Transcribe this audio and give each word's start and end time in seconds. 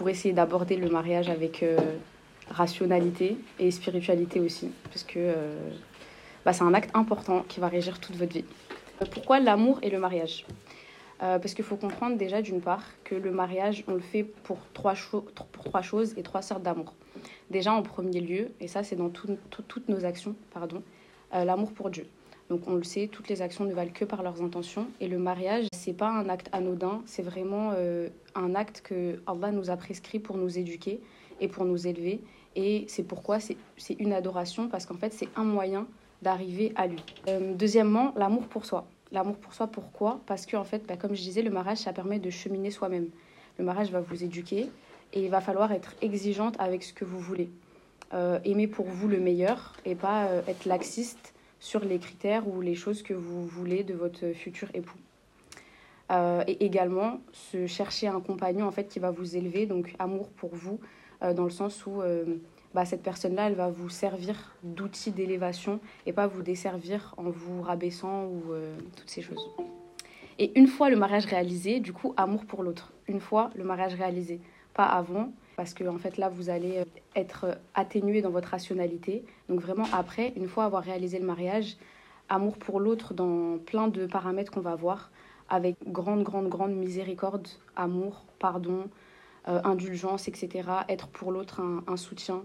pour 0.00 0.08
essayer 0.08 0.32
d'aborder 0.32 0.76
le 0.76 0.88
mariage 0.88 1.28
avec 1.28 1.62
rationalité 2.48 3.36
et 3.58 3.70
spiritualité 3.70 4.40
aussi, 4.40 4.70
parce 4.84 5.04
que 5.04 5.34
bah, 6.42 6.54
c'est 6.54 6.62
un 6.62 6.72
acte 6.72 6.88
important 6.94 7.44
qui 7.46 7.60
va 7.60 7.68
régir 7.68 8.00
toute 8.00 8.16
votre 8.16 8.32
vie. 8.32 8.46
Pourquoi 9.10 9.40
l'amour 9.40 9.78
et 9.82 9.90
le 9.90 9.98
mariage? 9.98 10.46
Euh, 11.22 11.38
Parce 11.38 11.52
qu'il 11.52 11.66
faut 11.66 11.76
comprendre 11.76 12.16
déjà 12.16 12.40
d'une 12.40 12.62
part 12.62 12.82
que 13.04 13.14
le 13.14 13.30
mariage, 13.30 13.84
on 13.88 13.92
le 13.92 14.00
fait 14.00 14.22
pour 14.22 14.56
trois, 14.72 14.94
choses 14.94 16.14
et 16.16 16.22
trois 16.22 16.40
sortes 16.40 16.62
d'amour. 16.62 16.94
Déjà 17.50 17.74
en 17.74 17.82
premier 17.82 18.20
lieu, 18.20 18.52
et 18.58 18.68
ça 18.68 18.82
c'est 18.82 18.96
dans 18.96 19.10
toutes 19.10 19.88
nos 19.90 20.06
actions, 20.06 20.34
pardon, 20.54 20.82
euh, 21.34 21.44
l'amour 21.44 21.72
pour 21.72 21.90
Dieu. 21.90 22.06
Donc 22.50 22.62
on 22.66 22.74
le 22.74 22.82
sait, 22.82 23.06
toutes 23.06 23.28
les 23.28 23.42
actions 23.42 23.64
ne 23.64 23.72
valent 23.72 23.92
que 23.94 24.04
par 24.04 24.24
leurs 24.24 24.42
intentions. 24.42 24.88
Et 25.00 25.06
le 25.06 25.18
mariage, 25.18 25.68
c'est 25.72 25.92
pas 25.92 26.10
un 26.10 26.28
acte 26.28 26.48
anodin, 26.50 27.00
c'est 27.06 27.22
vraiment 27.22 27.70
euh, 27.76 28.08
un 28.34 28.56
acte 28.56 28.82
que 28.82 29.22
Allah 29.28 29.52
nous 29.52 29.70
a 29.70 29.76
prescrit 29.76 30.18
pour 30.18 30.36
nous 30.36 30.58
éduquer 30.58 31.00
et 31.40 31.46
pour 31.46 31.64
nous 31.64 31.86
élever. 31.86 32.20
Et 32.56 32.84
c'est 32.88 33.04
pourquoi 33.04 33.38
c'est 33.38 33.56
une 34.00 34.12
adoration, 34.12 34.68
parce 34.68 34.84
qu'en 34.84 34.96
fait 34.96 35.12
c'est 35.12 35.28
un 35.36 35.44
moyen 35.44 35.86
d'arriver 36.22 36.72
à 36.74 36.88
lui. 36.88 36.98
Euh, 37.28 37.54
deuxièmement, 37.54 38.12
l'amour 38.16 38.48
pour 38.48 38.66
soi. 38.66 38.88
L'amour 39.12 39.36
pour 39.36 39.54
soi, 39.54 39.68
pourquoi? 39.68 40.20
Parce 40.26 40.44
que, 40.44 40.56
en 40.56 40.64
fait, 40.64 40.84
bah, 40.86 40.96
comme 40.96 41.14
je 41.14 41.22
disais, 41.22 41.42
le 41.42 41.50
mariage, 41.50 41.78
ça 41.78 41.92
permet 41.92 42.18
de 42.18 42.30
cheminer 42.30 42.70
soi-même. 42.70 43.08
Le 43.58 43.64
mariage 43.64 43.90
va 43.90 44.00
vous 44.00 44.22
éduquer 44.22 44.68
et 45.12 45.24
il 45.24 45.30
va 45.30 45.40
falloir 45.40 45.72
être 45.72 45.94
exigeante 46.02 46.56
avec 46.58 46.82
ce 46.82 46.92
que 46.92 47.04
vous 47.04 47.18
voulez. 47.18 47.48
Euh, 48.12 48.40
aimer 48.44 48.66
pour 48.66 48.86
vous 48.86 49.06
le 49.08 49.18
meilleur 49.18 49.76
et 49.84 49.94
pas 49.94 50.28
être 50.48 50.64
laxiste 50.64 51.32
sur 51.60 51.84
les 51.84 51.98
critères 51.98 52.48
ou 52.48 52.60
les 52.60 52.74
choses 52.74 53.02
que 53.02 53.14
vous 53.14 53.46
voulez 53.46 53.84
de 53.84 53.94
votre 53.94 54.32
futur 54.32 54.68
époux. 54.74 54.98
et 56.48 56.64
également, 56.64 57.20
se 57.32 57.66
chercher 57.68 58.08
un 58.08 58.20
compagnon 58.20 58.66
en 58.66 58.72
fait 58.72 58.88
qui 58.88 58.98
va 58.98 59.12
vous 59.12 59.36
élever, 59.36 59.66
donc 59.66 59.94
amour 60.00 60.28
pour 60.30 60.50
vous, 60.54 60.80
dans 61.20 61.44
le 61.44 61.50
sens 61.50 61.86
où 61.86 62.02
bah, 62.74 62.84
cette 62.84 63.02
personne-là, 63.02 63.48
elle 63.48 63.54
va 63.54 63.68
vous 63.68 63.88
servir 63.88 64.56
d'outil 64.62 65.10
d'élévation 65.10 65.80
et 66.06 66.12
pas 66.12 66.26
vous 66.26 66.42
desservir 66.42 67.14
en 67.16 67.24
vous 67.24 67.62
rabaissant 67.62 68.26
ou 68.26 68.52
euh, 68.52 68.76
toutes 68.96 69.10
ces 69.10 69.22
choses. 69.22 69.50
Et 70.38 70.58
une 70.58 70.68
fois 70.68 70.88
le 70.88 70.96
mariage 70.96 71.26
réalisé, 71.26 71.80
du 71.80 71.92
coup, 71.92 72.14
amour 72.16 72.44
pour 72.44 72.62
l'autre. 72.62 72.92
Une 73.08 73.20
fois 73.20 73.50
le 73.56 73.64
mariage 73.64 73.94
réalisé, 73.94 74.40
pas 74.74 74.84
avant, 74.84 75.32
parce 75.56 75.74
que 75.74 75.84
en 75.84 75.98
fait 75.98 76.16
là, 76.16 76.28
vous 76.28 76.50
allez 76.50 76.78
euh, 76.78 76.84
être 77.16 77.58
atténué 77.74 78.22
dans 78.22 78.30
votre 78.30 78.48
rationalité. 78.48 79.24
Donc 79.48 79.60
vraiment 79.60 79.86
après, 79.92 80.32
une 80.36 80.48
fois 80.48 80.64
avoir 80.64 80.82
réalisé 80.82 81.18
le 81.18 81.26
mariage, 81.26 81.76
amour 82.28 82.56
pour 82.58 82.80
l'autre 82.80 83.14
dans 83.14 83.58
plein 83.58 83.88
de 83.88 84.06
paramètres 84.06 84.52
qu'on 84.52 84.60
va 84.60 84.74
voir, 84.74 85.10
avec 85.48 85.76
grande, 85.86 86.22
grande, 86.22 86.48
grande 86.48 86.72
miséricorde, 86.72 87.48
amour, 87.76 88.24
pardon, 88.38 88.88
euh, 89.48 89.60
indulgence, 89.64 90.28
etc. 90.28 90.68
Être 90.88 91.08
pour 91.08 91.32
l'autre 91.32 91.60
un 91.86 91.96
soutien, 91.96 92.42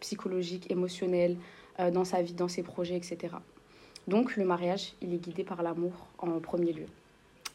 psychologique, 0.00 0.70
émotionnel, 0.70 1.36
euh, 1.80 1.90
dans 1.90 2.04
sa 2.04 2.22
vie, 2.22 2.32
dans 2.32 2.48
ses 2.48 2.62
projets, 2.62 2.96
etc. 2.96 3.36
Donc 4.08 4.36
le 4.36 4.44
mariage, 4.44 4.94
il 5.00 5.14
est 5.14 5.18
guidé 5.18 5.44
par 5.44 5.62
l'amour 5.62 5.92
en 6.18 6.40
premier 6.40 6.72
lieu. 6.72 6.86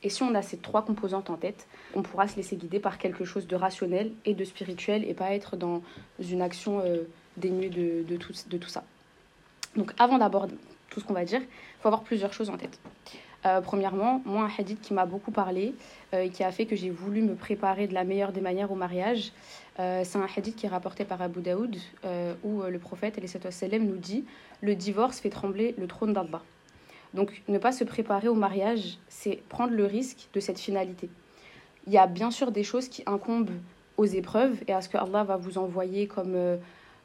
Et 0.03 0.09
si 0.09 0.23
on 0.23 0.35
a 0.35 0.41
ces 0.41 0.57
trois 0.57 0.83
composantes 0.83 1.29
en 1.29 1.37
tête, 1.37 1.67
on 1.95 2.01
pourra 2.01 2.27
se 2.27 2.35
laisser 2.35 2.55
guider 2.55 2.79
par 2.79 2.97
quelque 2.97 3.25
chose 3.25 3.47
de 3.47 3.55
rationnel 3.55 4.11
et 4.25 4.33
de 4.33 4.43
spirituel 4.43 5.03
et 5.07 5.13
pas 5.13 5.33
être 5.33 5.55
dans 5.55 5.81
une 6.19 6.41
action 6.41 6.81
euh, 6.81 7.03
dénuée 7.37 7.69
de, 7.69 8.17
tout, 8.17 8.33
ça. 8.67 8.83
Donc 9.75 9.93
avant 9.97 10.17
d'aborder 10.17 10.55
tout 10.89 10.99
ce 10.99 11.05
qu'on 11.05 11.13
va 11.13 11.25
dire, 11.25 11.41
il 11.41 11.81
faut 11.81 11.87
avoir 11.87 12.03
plusieurs 12.03 12.33
choses 12.33 12.49
en 12.49 12.57
tête. 12.57 12.79
Euh, 13.45 13.59
premièrement, 13.59 14.21
moi, 14.25 14.43
un 14.43 14.51
hadith 14.57 14.81
qui 14.81 14.93
m'a 14.93 15.05
beaucoup 15.05 15.31
parlé 15.31 15.73
et 16.13 16.29
qui 16.29 16.43
a 16.43 16.51
fait 16.51 16.65
que 16.65 16.77
j'ai 16.77 16.89
voulu 16.89 17.21
me 17.21 17.35
préparer 17.35 17.87
de 17.87 17.93
la 17.93 18.05
meilleure 18.05 18.31
des 18.31 18.39
manières 18.39 18.71
au 18.71 18.75
mariage, 18.75 19.33
euh, 19.79 20.03
c'est 20.05 20.17
un 20.17 20.27
hadith 20.35 20.55
qui 20.55 20.65
est 20.65 20.69
rapporté 20.69 21.03
par 21.03 21.21
Abu 21.21 21.41
Daoud 21.41 21.75
euh, 22.05 22.35
où 22.43 22.61
euh, 22.61 22.69
le 22.69 22.77
prophète 22.77 23.19
nous 23.79 23.97
dit 23.97 24.23
le 24.61 24.75
divorce 24.75 25.19
fait 25.19 25.29
trembler 25.29 25.73
le 25.77 25.87
trône 25.87 26.13
d'Allah. 26.13 26.41
Donc 27.13 27.43
ne 27.47 27.57
pas 27.57 27.71
se 27.71 27.83
préparer 27.83 28.27
au 28.27 28.35
mariage, 28.35 28.97
c'est 29.07 29.41
prendre 29.49 29.73
le 29.73 29.85
risque 29.85 30.29
de 30.33 30.39
cette 30.39 30.59
finalité. 30.59 31.09
Il 31.87 31.93
y 31.93 31.97
a 31.97 32.07
bien 32.07 32.31
sûr 32.31 32.51
des 32.51 32.63
choses 32.63 32.87
qui 32.87 33.03
incombent 33.05 33.51
aux 33.97 34.05
épreuves 34.05 34.63
et 34.67 34.73
à 34.73 34.81
ce 34.81 34.89
que 34.89 34.97
Allah 34.97 35.23
va 35.23 35.37
vous 35.37 35.57
envoyer 35.57 36.07
comme, 36.07 36.57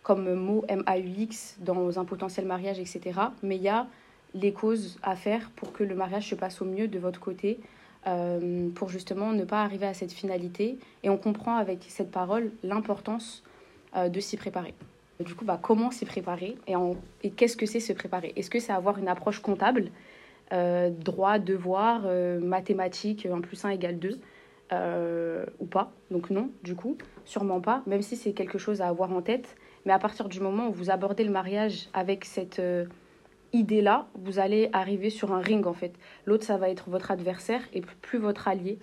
comme 0.03 0.33
mot 0.35 0.65
M-A-U-X 0.69 1.59
dans 1.61 1.99
un 1.99 2.05
potentiel 2.05 2.47
mariage, 2.47 2.79
etc. 2.79 3.21
Mais 3.43 3.57
il 3.57 3.63
y 3.63 3.69
a 3.69 3.87
les 4.35 4.53
causes 4.53 4.99
à 5.03 5.17
faire 5.17 5.51
pour 5.51 5.73
que 5.73 5.85
le 5.85 5.95
mariage 5.95 6.29
se 6.29 6.35
passe 6.35 6.61
au 6.63 6.65
mieux 6.65 6.89
de 6.89 6.99
votre 6.99 7.21
côté, 7.21 7.61
euh, 8.07 8.69
pour 8.71 8.89
justement 8.89 9.33
ne 9.33 9.45
pas 9.45 9.63
arriver 9.63 9.87
à 9.87 9.95
cette 9.95 10.13
finalité. 10.13 10.79
Et 11.03 11.11
on 11.11 11.19
comprend 11.19 11.57
avec 11.57 11.85
cette 11.89 12.11
parole 12.11 12.53
l'importance 12.63 13.43
euh, 13.97 14.09
de 14.09 14.21
s'y 14.21 14.37
préparer. 14.37 14.75
Du 15.25 15.35
coup, 15.35 15.45
bah, 15.45 15.59
comment 15.61 15.91
s'y 15.91 16.05
préparer 16.05 16.57
et, 16.67 16.75
et 17.23 17.31
qu'est-ce 17.31 17.57
que 17.57 17.67
c'est 17.67 17.81
se 17.81 17.93
préparer? 17.93 18.33
Est-ce 18.37 18.51
que 18.51 18.61
c'est 18.61 18.73
avoir 18.73 18.99
une 18.99 19.09
approche 19.09 19.41
comptable, 19.41 19.91
euh, 20.53 20.91
droit, 20.91 21.39
devoir, 21.39 22.03
mathématiques, 22.41 23.27
1 23.27 23.41
plus 23.41 23.65
1 23.65 23.71
égale 23.71 23.99
2 23.99 24.21
ou 25.59 25.67
pas? 25.67 25.93
Donc 26.11 26.31
non, 26.31 26.51
du 26.63 26.77
coup, 26.77 26.97
sûrement 27.25 27.61
pas, 27.61 27.83
même 27.87 28.03
si 28.03 28.17
c'est 28.17 28.33
quelque 28.33 28.59
chose 28.59 28.81
à 28.81 28.89
avoir 28.89 29.13
en 29.13 29.23
tête. 29.23 29.57
Mais 29.87 29.93
à 29.93 29.99
partir 29.99 30.29
du 30.29 30.41
moment 30.41 30.69
où 30.69 30.73
vous 30.73 30.91
abordez 30.91 31.25
le 31.25 31.33
mariage 31.33 31.89
avec 31.95 32.25
cette 32.25 32.61
idée-là, 33.53 34.07
vous 34.15 34.39
allez 34.39 34.69
arriver 34.73 35.11
sur 35.11 35.33
un 35.33 35.41
ring 35.41 35.67
en 35.67 35.73
fait. 35.73 35.93
L'autre, 36.27 36.45
ça 36.45 36.57
va 36.57 36.69
être 36.69 36.91
votre 36.91 37.11
adversaire 37.11 37.63
et 37.73 37.81
plus 37.81 38.19
votre 38.19 38.49
allié, 38.49 38.79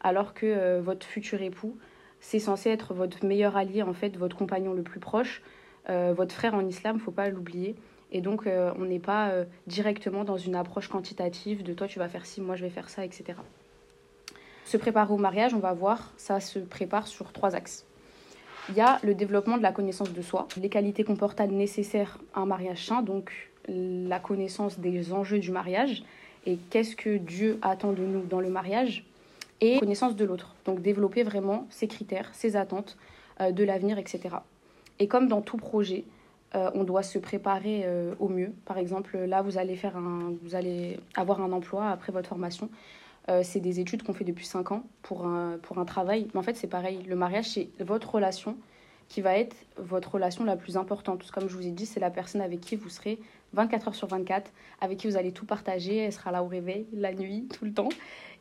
alors 0.00 0.34
que 0.34 0.46
euh, 0.46 0.80
votre 0.82 1.06
futur 1.06 1.40
époux, 1.42 1.76
c'est 2.20 2.38
censé 2.38 2.70
être 2.70 2.94
votre 2.94 3.24
meilleur 3.24 3.56
allié 3.56 3.82
en 3.82 3.94
fait, 3.94 4.16
votre 4.16 4.36
compagnon 4.36 4.74
le 4.74 4.82
plus 4.82 5.00
proche, 5.00 5.42
euh, 5.42 5.50
votre 5.88 6.34
frère 6.34 6.54
en 6.54 6.66
islam, 6.66 7.00
faut 7.00 7.10
pas 7.10 7.28
l'oublier. 7.28 7.74
Et 8.12 8.20
donc, 8.20 8.46
euh, 8.46 8.72
on 8.78 8.84
n'est 8.84 9.00
pas 9.00 9.32
directement 9.66 10.24
dans 10.24 10.36
une 10.36 10.54
approche 10.54 10.88
quantitative 10.88 11.62
de 11.62 11.72
toi, 11.72 11.86
tu 11.86 11.98
vas 11.98 12.08
faire 12.08 12.26
ci, 12.26 12.40
moi, 12.40 12.56
je 12.56 12.62
vais 12.62 12.70
faire 12.70 12.88
ça, 12.88 13.04
etc. 13.04 13.34
Se 14.64 14.76
préparer 14.76 15.12
au 15.12 15.16
mariage, 15.16 15.52
on 15.54 15.58
va 15.58 15.72
voir, 15.72 16.12
ça 16.16 16.38
se 16.38 16.58
prépare 16.60 17.08
sur 17.08 17.32
trois 17.32 17.56
axes. 17.56 17.86
Il 18.68 18.76
y 18.76 18.80
a 18.80 19.00
le 19.02 19.14
développement 19.14 19.56
de 19.56 19.62
la 19.62 19.72
connaissance 19.72 20.12
de 20.12 20.22
soi, 20.22 20.46
les 20.56 20.68
qualités 20.68 21.02
comportables 21.02 21.54
nécessaires 21.54 22.18
à 22.34 22.40
un 22.40 22.46
mariage 22.46 22.86
sain, 22.86 23.02
donc 23.02 23.50
la 23.66 24.20
connaissance 24.20 24.78
des 24.78 25.12
enjeux 25.12 25.38
du 25.38 25.50
mariage 25.50 26.04
et 26.46 26.56
qu'est-ce 26.70 26.96
que 26.96 27.16
Dieu 27.16 27.58
attend 27.62 27.92
de 27.92 28.02
nous 28.02 28.22
dans 28.22 28.40
le 28.40 28.48
mariage 28.48 29.04
et 29.60 29.78
connaissance 29.78 30.16
de 30.16 30.24
l'autre. 30.24 30.54
Donc 30.64 30.80
développer 30.82 31.22
vraiment 31.22 31.66
ses 31.70 31.88
critères, 31.88 32.30
ses 32.32 32.56
attentes 32.56 32.96
euh, 33.40 33.52
de 33.52 33.64
l'avenir, 33.64 33.98
etc. 33.98 34.36
Et 35.00 35.08
comme 35.08 35.26
dans 35.26 35.40
tout 35.40 35.56
projet, 35.56 36.04
euh, 36.54 36.70
on 36.74 36.84
doit 36.84 37.02
se 37.02 37.18
préparer 37.18 37.82
euh, 37.84 38.14
au 38.20 38.28
mieux. 38.28 38.52
Par 38.64 38.78
exemple, 38.78 39.18
là, 39.18 39.42
vous 39.42 39.58
allez, 39.58 39.74
faire 39.74 39.96
un, 39.96 40.34
vous 40.42 40.54
allez 40.54 41.00
avoir 41.16 41.40
un 41.40 41.50
emploi 41.50 41.88
après 41.88 42.12
votre 42.12 42.28
formation. 42.28 42.70
c'est 43.42 43.60
des 43.60 43.78
études 43.78 44.02
qu'on 44.02 44.12
fait 44.12 44.24
depuis 44.24 44.46
5 44.46 44.72
ans 44.72 44.82
pour 45.02 45.24
un, 45.24 45.58
pour 45.62 45.78
un 45.78 45.84
travail. 45.84 46.28
Mais 46.32 46.40
en 46.40 46.42
fait, 46.42 46.56
c'est 46.56 46.66
pareil. 46.66 47.02
Le 47.08 47.16
mariage, 47.16 47.50
c'est 47.50 47.68
votre 47.78 48.14
relation 48.14 48.56
qui 49.10 49.20
va 49.20 49.36
être 49.36 49.56
votre 49.76 50.12
relation 50.12 50.44
la 50.44 50.56
plus 50.56 50.76
importante. 50.76 51.30
Comme 51.32 51.48
je 51.48 51.56
vous 51.56 51.66
ai 51.66 51.72
dit, 51.72 51.84
c'est 51.84 52.00
la 52.00 52.10
personne 52.10 52.40
avec 52.40 52.60
qui 52.60 52.76
vous 52.76 52.88
serez 52.88 53.18
24 53.54 53.88
heures 53.88 53.94
sur 53.94 54.06
24, 54.06 54.50
avec 54.80 54.98
qui 54.98 55.08
vous 55.08 55.16
allez 55.16 55.32
tout 55.32 55.44
partager. 55.44 55.96
Elle 55.96 56.12
sera 56.12 56.30
là 56.30 56.44
au 56.44 56.46
réveil, 56.46 56.86
la 56.92 57.12
nuit, 57.12 57.48
tout 57.52 57.64
le 57.64 57.72
temps. 57.72 57.88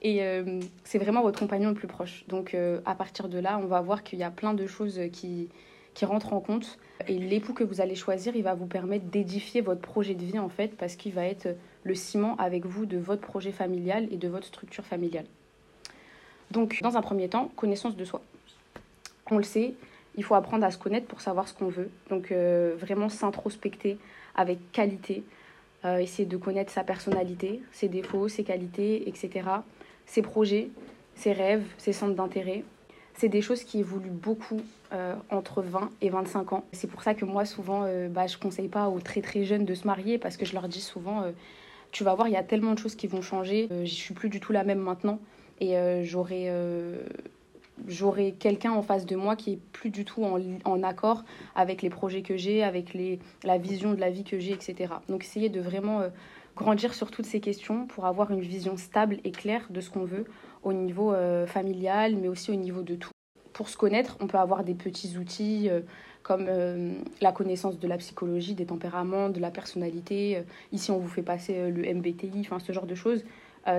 Et 0.04 0.24
euh, 0.24 0.60
c'est 0.84 1.00
vraiment 1.00 1.24
votre 1.24 1.40
compagnon 1.40 1.70
le 1.70 1.76
plus 1.76 1.88
proche. 1.88 2.24
Donc 2.28 2.54
euh, 2.54 2.80
à 2.86 2.94
partir 2.96 3.30
de 3.30 3.40
là, 3.40 3.60
on 3.62 3.66
va 3.66 3.82
voir 3.82 4.04
qu'il 4.04 4.20
y 4.20 4.24
a 4.24 4.30
plein 4.30 4.54
de 4.54 4.68
choses 4.68 5.00
qui, 5.12 5.50
qui 5.94 6.06
rentrent 6.06 6.34
en 6.34 6.40
compte. 6.40 6.78
Et 7.08 7.18
l'époux 7.18 7.54
que 7.54 7.64
vous 7.64 7.82
allez 7.82 7.96
choisir, 7.96 8.36
il 8.36 8.44
va 8.44 8.54
vous 8.54 8.66
permettre 8.66 9.06
d'édifier 9.06 9.62
votre 9.62 9.82
projet 9.82 10.16
de 10.16 10.24
vie 10.24 10.40
en 10.40 10.50
fait, 10.50 10.76
parce 10.78 10.96
qu'il 10.96 11.14
va 11.14 11.26
être 11.26 11.56
le 11.84 11.96
ciment 11.96 12.36
avec 12.38 12.66
vous 12.66 12.86
de 12.86 12.98
votre 12.98 13.22
projet 13.22 13.52
familial 13.52 14.08
et 14.12 14.18
de 14.18 14.28
votre 14.28 14.48
structure 14.48 14.86
familiale. 14.86 15.26
Donc 16.52 16.80
dans 16.82 16.98
un 16.98 17.02
premier 17.02 17.30
temps, 17.30 17.50
connaissance 17.56 17.96
de 17.96 18.06
soi. 18.06 18.22
On 19.32 19.38
le 19.38 19.44
sait, 19.44 19.76
il 20.16 20.24
faut 20.24 20.36
apprendre 20.36 20.66
à 20.66 20.72
se 20.72 20.78
connaître 20.78 21.08
pour 21.08 21.22
savoir 21.22 21.48
ce 21.48 21.54
qu'on 21.54 21.70
veut. 21.70 21.90
Donc 22.10 22.32
euh, 22.32 22.76
vraiment 22.78 23.10
s'introspecter 23.10 23.98
avec 24.36 24.72
qualité, 24.72 25.24
euh, 25.86 25.98
essayer 25.98 26.26
de 26.26 26.38
connaître 26.38 26.72
sa 26.72 26.84
personnalité, 26.84 27.62
ses 27.72 27.88
défauts, 27.88 28.28
ses 28.28 28.44
qualités, 28.44 29.08
etc. 29.08 29.48
Ses 30.06 30.22
projets, 30.22 30.70
ses 31.16 31.32
rêves, 31.32 31.66
ses 31.78 31.94
centres 31.94 32.16
d'intérêt. 32.16 32.64
C'est 33.20 33.28
des 33.28 33.42
choses 33.42 33.66
qui 33.66 33.80
évoluent 33.80 34.10
beaucoup 34.10 34.62
euh, 34.94 35.14
entre 35.30 35.62
20 35.62 35.90
et 36.02 36.10
25 36.10 36.54
ans. 36.54 36.64
C'est 36.72 36.90
pour 36.90 37.04
ça 37.04 37.14
que 37.14 37.26
moi, 37.26 37.44
souvent, 37.44 37.82
bah, 38.10 38.28
je 38.28 38.38
ne 38.38 38.42
conseille 38.42 38.70
pas 38.70 38.88
aux 38.88 39.02
très 39.02 39.22
très 39.22 39.44
jeunes 39.44 39.66
de 39.66 39.74
se 39.74 39.86
marier 39.86 40.18
parce 40.18 40.38
que 40.38 40.46
je 40.46 40.54
leur 40.54 40.70
dis 40.70 40.80
souvent, 40.80 41.26
tu 41.92 42.06
vas 42.06 42.16
voir, 42.16 42.30
il 42.30 42.34
y 42.34 42.38
a 42.38 42.44
tellement 42.44 42.74
de 42.74 42.80
choses 42.80 42.96
qui 42.96 43.08
vont 43.08 43.22
changer. 43.22 43.68
je 43.70 43.76
ne 43.82 43.86
suis 43.86 44.14
plus 44.14 44.30
du 44.30 44.40
tout 44.40 44.54
la 44.54 44.64
même 44.64 44.80
maintenant 44.80 45.20
et 45.60 45.76
j'aurai 47.88 48.34
quelqu'un 48.40 48.72
en 48.72 48.82
face 48.82 49.06
de 49.06 49.18
moi 49.18 49.36
qui 49.36 49.54
est 49.54 49.60
plus 49.74 49.90
du 49.90 50.06
tout 50.06 50.24
en, 50.24 50.84
accord 50.84 51.24
avec 51.56 51.82
les 51.82 51.90
projets 51.90 52.22
que 52.22 52.38
j'ai, 52.38 52.64
avec 52.64 52.94
les, 52.94 53.20
la 53.44 53.58
vision 53.58 53.94
de 53.94 54.00
la 54.00 54.10
vie 54.10 54.24
que 54.24 54.40
j'ai, 54.40 54.52
etc. 54.52 54.94
Donc 55.08 55.24
essayer 55.24 55.50
de 55.50 55.62
vraiment 55.62 56.02
euh, 56.02 56.10
grandir 56.60 56.94
sur 56.94 57.10
toutes 57.10 57.26
ces 57.26 57.40
questions 57.40 57.88
pour 57.88 58.06
avoir 58.06 58.32
une 58.32 58.42
vision 58.42 58.78
stable 58.78 59.18
et 59.24 59.32
claire 59.32 59.66
de 59.70 59.80
ce 59.82 59.90
qu'on 59.90 60.04
veut 60.04 60.26
au 60.62 60.74
niveau 60.74 61.14
euh, 61.14 61.48
familial, 61.48 62.18
mais 62.18 62.28
aussi 62.28 62.52
au 62.52 62.56
niveau 62.56 62.82
de 62.82 62.96
tout. 62.96 63.12
pour 63.54 63.70
se 63.70 63.78
connaître, 63.78 64.18
on 64.20 64.28
peut 64.28 64.38
avoir 64.38 64.64
des 64.64 64.76
petits 64.76 65.18
outils 65.18 65.70
comme 66.22 66.48
la 67.22 67.32
connaissance 67.32 67.80
de 67.80 67.88
la 67.88 67.98
psychologie, 67.98 68.54
des 68.54 68.66
tempéraments, 68.66 69.30
de 69.30 69.40
la 69.40 69.52
personnalité. 69.52 70.44
ici, 70.72 70.92
on 70.92 71.00
vous 71.00 71.08
fait 71.08 71.24
passer 71.24 71.72
le 71.72 71.82
MBTI, 71.94 72.42
enfin 72.42 72.60
ce 72.60 72.72
genre 72.72 72.86
de 72.86 72.94
choses. 72.94 73.24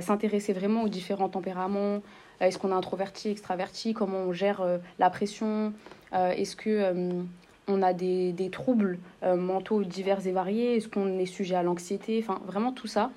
S'intéresser 0.00 0.53
vraiment 0.53 0.82
aux 0.82 0.88
différents 0.88 1.29
tempéraments. 1.29 2.03
Est-ce 2.41 2.59
qu'on 2.59 2.71
est 2.71 2.75
introverti, 2.75 3.29
extraverti? 3.29 3.93
Comment 3.93 4.19
on 4.19 4.32
gère 4.32 4.62
la 4.99 5.11
pression? 5.11 5.73
Est-ce 6.12 6.56
que 6.56 7.23
on 7.70 7.82
a 7.82 7.93
des, 7.93 8.32
des 8.32 8.50
troubles 8.50 8.99
mentaux 9.22 9.84
divers 9.84 10.26
et 10.26 10.32
variés 10.32 10.76
Est-ce 10.76 10.88
qu'on 10.88 11.19
est 11.19 11.26
sujet 11.26 11.55
à 11.55 11.62
l'anxiété 11.62 12.22
Enfin, 12.22 12.40
vraiment 12.46 12.72
tout 12.72 12.87
ça 12.87 13.11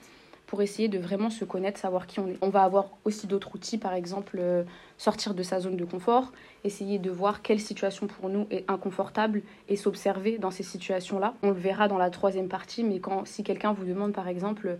pour 0.53 0.61
essayer 0.61 0.87
de 0.87 0.99
vraiment 0.99 1.31
se 1.31 1.45
connaître, 1.45 1.79
savoir 1.79 2.05
qui 2.05 2.19
on 2.19 2.27
est. 2.27 2.37
On 2.41 2.49
va 2.49 2.61
avoir 2.61 2.89
aussi 3.05 3.25
d'autres 3.25 3.55
outils, 3.55 3.79
par 3.79 3.95
exemple 3.95 4.37
euh, 4.39 4.61
sortir 4.99 5.33
de 5.33 5.41
sa 5.41 5.59
zone 5.59 5.77
de 5.77 5.83
confort, 5.83 6.31
essayer 6.63 6.99
de 6.99 7.09
voir 7.09 7.41
quelle 7.41 7.59
situation 7.59 8.05
pour 8.05 8.29
nous 8.29 8.45
est 8.51 8.69
inconfortable 8.69 9.41
et 9.67 9.75
s'observer 9.75 10.37
dans 10.37 10.51
ces 10.51 10.61
situations-là. 10.61 11.33
On 11.41 11.47
le 11.47 11.55
verra 11.55 11.87
dans 11.87 11.97
la 11.97 12.11
troisième 12.11 12.49
partie, 12.49 12.83
mais 12.83 12.99
quand 12.99 13.25
si 13.25 13.43
quelqu'un 13.43 13.73
vous 13.73 13.83
demande 13.83 14.13
par 14.13 14.27
exemple 14.27 14.77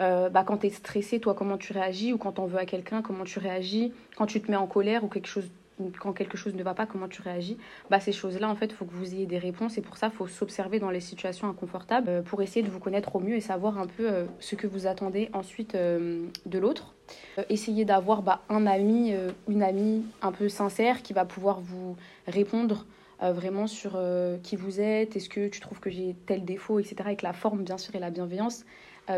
euh, 0.00 0.28
bah, 0.28 0.42
quand 0.42 0.56
tu 0.56 0.66
es 0.66 0.70
stressé, 0.70 1.20
toi 1.20 1.34
comment 1.34 1.56
tu 1.56 1.72
réagis, 1.72 2.12
ou 2.12 2.18
quand 2.18 2.40
on 2.40 2.46
veut 2.46 2.58
à 2.58 2.66
quelqu'un, 2.66 3.00
comment 3.00 3.22
tu 3.22 3.38
réagis, 3.38 3.92
quand 4.16 4.26
tu 4.26 4.40
te 4.40 4.50
mets 4.50 4.56
en 4.56 4.66
colère 4.66 5.04
ou 5.04 5.06
quelque 5.06 5.28
chose 5.28 5.48
quand 5.90 6.12
quelque 6.12 6.36
chose 6.36 6.54
ne 6.54 6.62
va 6.62 6.74
pas, 6.74 6.86
comment 6.86 7.08
tu 7.08 7.22
réagis, 7.22 7.58
bah, 7.90 8.00
ces 8.00 8.12
choses-là, 8.12 8.48
en 8.48 8.54
fait, 8.54 8.66
il 8.66 8.74
faut 8.74 8.84
que 8.84 8.94
vous 8.94 9.14
ayez 9.14 9.26
des 9.26 9.38
réponses. 9.38 9.78
Et 9.78 9.82
pour 9.82 9.96
ça, 9.96 10.08
il 10.12 10.16
faut 10.16 10.26
s'observer 10.26 10.78
dans 10.78 10.90
les 10.90 11.00
situations 11.00 11.48
inconfortables 11.48 12.08
euh, 12.08 12.22
pour 12.22 12.42
essayer 12.42 12.62
de 12.62 12.70
vous 12.70 12.78
connaître 12.78 13.16
au 13.16 13.20
mieux 13.20 13.36
et 13.36 13.40
savoir 13.40 13.78
un 13.78 13.86
peu 13.86 14.08
euh, 14.08 14.24
ce 14.40 14.54
que 14.54 14.66
vous 14.66 14.86
attendez 14.86 15.30
ensuite 15.32 15.74
euh, 15.74 16.26
de 16.46 16.58
l'autre. 16.58 16.94
essayez 17.48 17.84
d'avoir 17.84 18.22
bah, 18.22 18.42
un 18.48 18.66
ami, 18.66 19.14
une 19.48 19.62
amie 19.62 20.04
un 20.22 20.32
peu 20.32 20.48
sincère 20.48 21.02
qui 21.02 21.12
va 21.12 21.24
pouvoir 21.24 21.60
vous 21.60 21.96
répondre 22.26 22.86
vraiment 23.20 23.66
sur 23.66 24.00
qui 24.42 24.56
vous 24.56 24.80
êtes, 24.80 25.14
est-ce 25.14 25.28
que 25.28 25.46
tu 25.48 25.60
trouves 25.60 25.78
que 25.78 25.90
j'ai 25.90 26.16
tel 26.26 26.44
défaut, 26.44 26.80
etc. 26.80 26.96
Avec 27.04 27.22
la 27.22 27.32
forme, 27.32 27.62
bien 27.62 27.78
sûr, 27.78 27.94
et 27.94 28.00
la 28.00 28.10
bienveillance. 28.10 28.64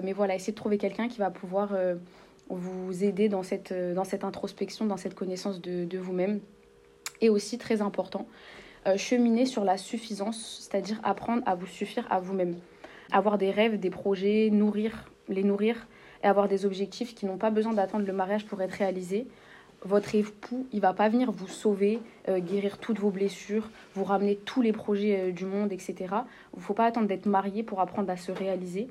mais 0.02 0.12
voilà, 0.12 0.34
essayez 0.34 0.52
de 0.52 0.56
trouver 0.56 0.76
quelqu'un 0.76 1.08
qui 1.08 1.18
va 1.18 1.30
pouvoir 1.30 1.72
vous 2.48 3.04
aider 3.04 3.28
dans 3.28 3.42
cette, 3.42 3.72
dans 3.72 4.04
cette 4.04 4.24
introspection, 4.24 4.86
dans 4.86 4.96
cette 4.96 5.14
connaissance 5.14 5.60
de, 5.60 5.84
de 5.84 5.98
vous-même. 5.98 6.40
Et 7.20 7.28
aussi, 7.28 7.58
très 7.58 7.82
important, 7.82 8.26
euh, 8.86 8.98
cheminer 8.98 9.46
sur 9.46 9.64
la 9.64 9.78
suffisance, 9.78 10.58
c'est-à-dire 10.60 11.00
apprendre 11.04 11.42
à 11.46 11.54
vous 11.54 11.66
suffire 11.66 12.06
à 12.10 12.20
vous-même. 12.20 12.56
Avoir 13.12 13.38
des 13.38 13.50
rêves, 13.50 13.80
des 13.80 13.88
projets, 13.88 14.50
nourrir, 14.50 15.10
les 15.28 15.42
nourrir 15.42 15.86
et 16.22 16.26
avoir 16.26 16.48
des 16.48 16.66
objectifs 16.66 17.14
qui 17.14 17.24
n'ont 17.24 17.38
pas 17.38 17.50
besoin 17.50 17.72
d'attendre 17.72 18.06
le 18.06 18.12
mariage 18.12 18.44
pour 18.44 18.60
être 18.60 18.72
réalisés. 18.72 19.26
Votre 19.86 20.14
époux, 20.14 20.66
il 20.72 20.80
va 20.80 20.92
pas 20.92 21.08
venir 21.08 21.32
vous 21.32 21.48
sauver, 21.48 21.98
euh, 22.28 22.40
guérir 22.40 22.76
toutes 22.76 22.98
vos 22.98 23.10
blessures, 23.10 23.70
vous 23.94 24.04
ramener 24.04 24.36
tous 24.36 24.60
les 24.60 24.72
projets 24.72 25.28
euh, 25.28 25.32
du 25.32 25.46
monde, 25.46 25.72
etc. 25.72 25.94
Il 26.52 26.58
ne 26.58 26.60
faut 26.60 26.74
pas 26.74 26.84
attendre 26.84 27.06
d'être 27.06 27.26
marié 27.26 27.62
pour 27.62 27.80
apprendre 27.80 28.10
à 28.10 28.18
se 28.18 28.32
réaliser. 28.32 28.88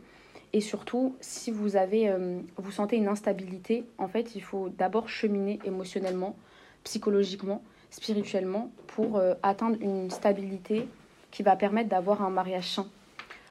Et 0.54 0.62
surtout, 0.62 1.16
si 1.20 1.50
vous 1.50 1.76
avez, 1.76 2.16
vous 2.58 2.72
sentez 2.72 2.96
une 2.96 3.08
instabilité, 3.08 3.86
en 3.98 4.08
fait, 4.08 4.36
il 4.36 4.42
faut 4.44 4.70
d'abord 4.70 5.10
cheminer 5.10 5.58
émotionnellement, 5.66 6.36
psychologiquement, 6.84 7.64
spirituellement 7.94 8.72
pour 8.88 9.18
euh, 9.18 9.36
atteindre 9.44 9.78
une 9.80 10.10
stabilité 10.10 10.88
qui 11.30 11.44
va 11.44 11.56
permettre 11.56 11.90
d'avoir 11.90 12.24
un 12.24 12.32
mariage 12.32 12.70
sain. 12.70 12.88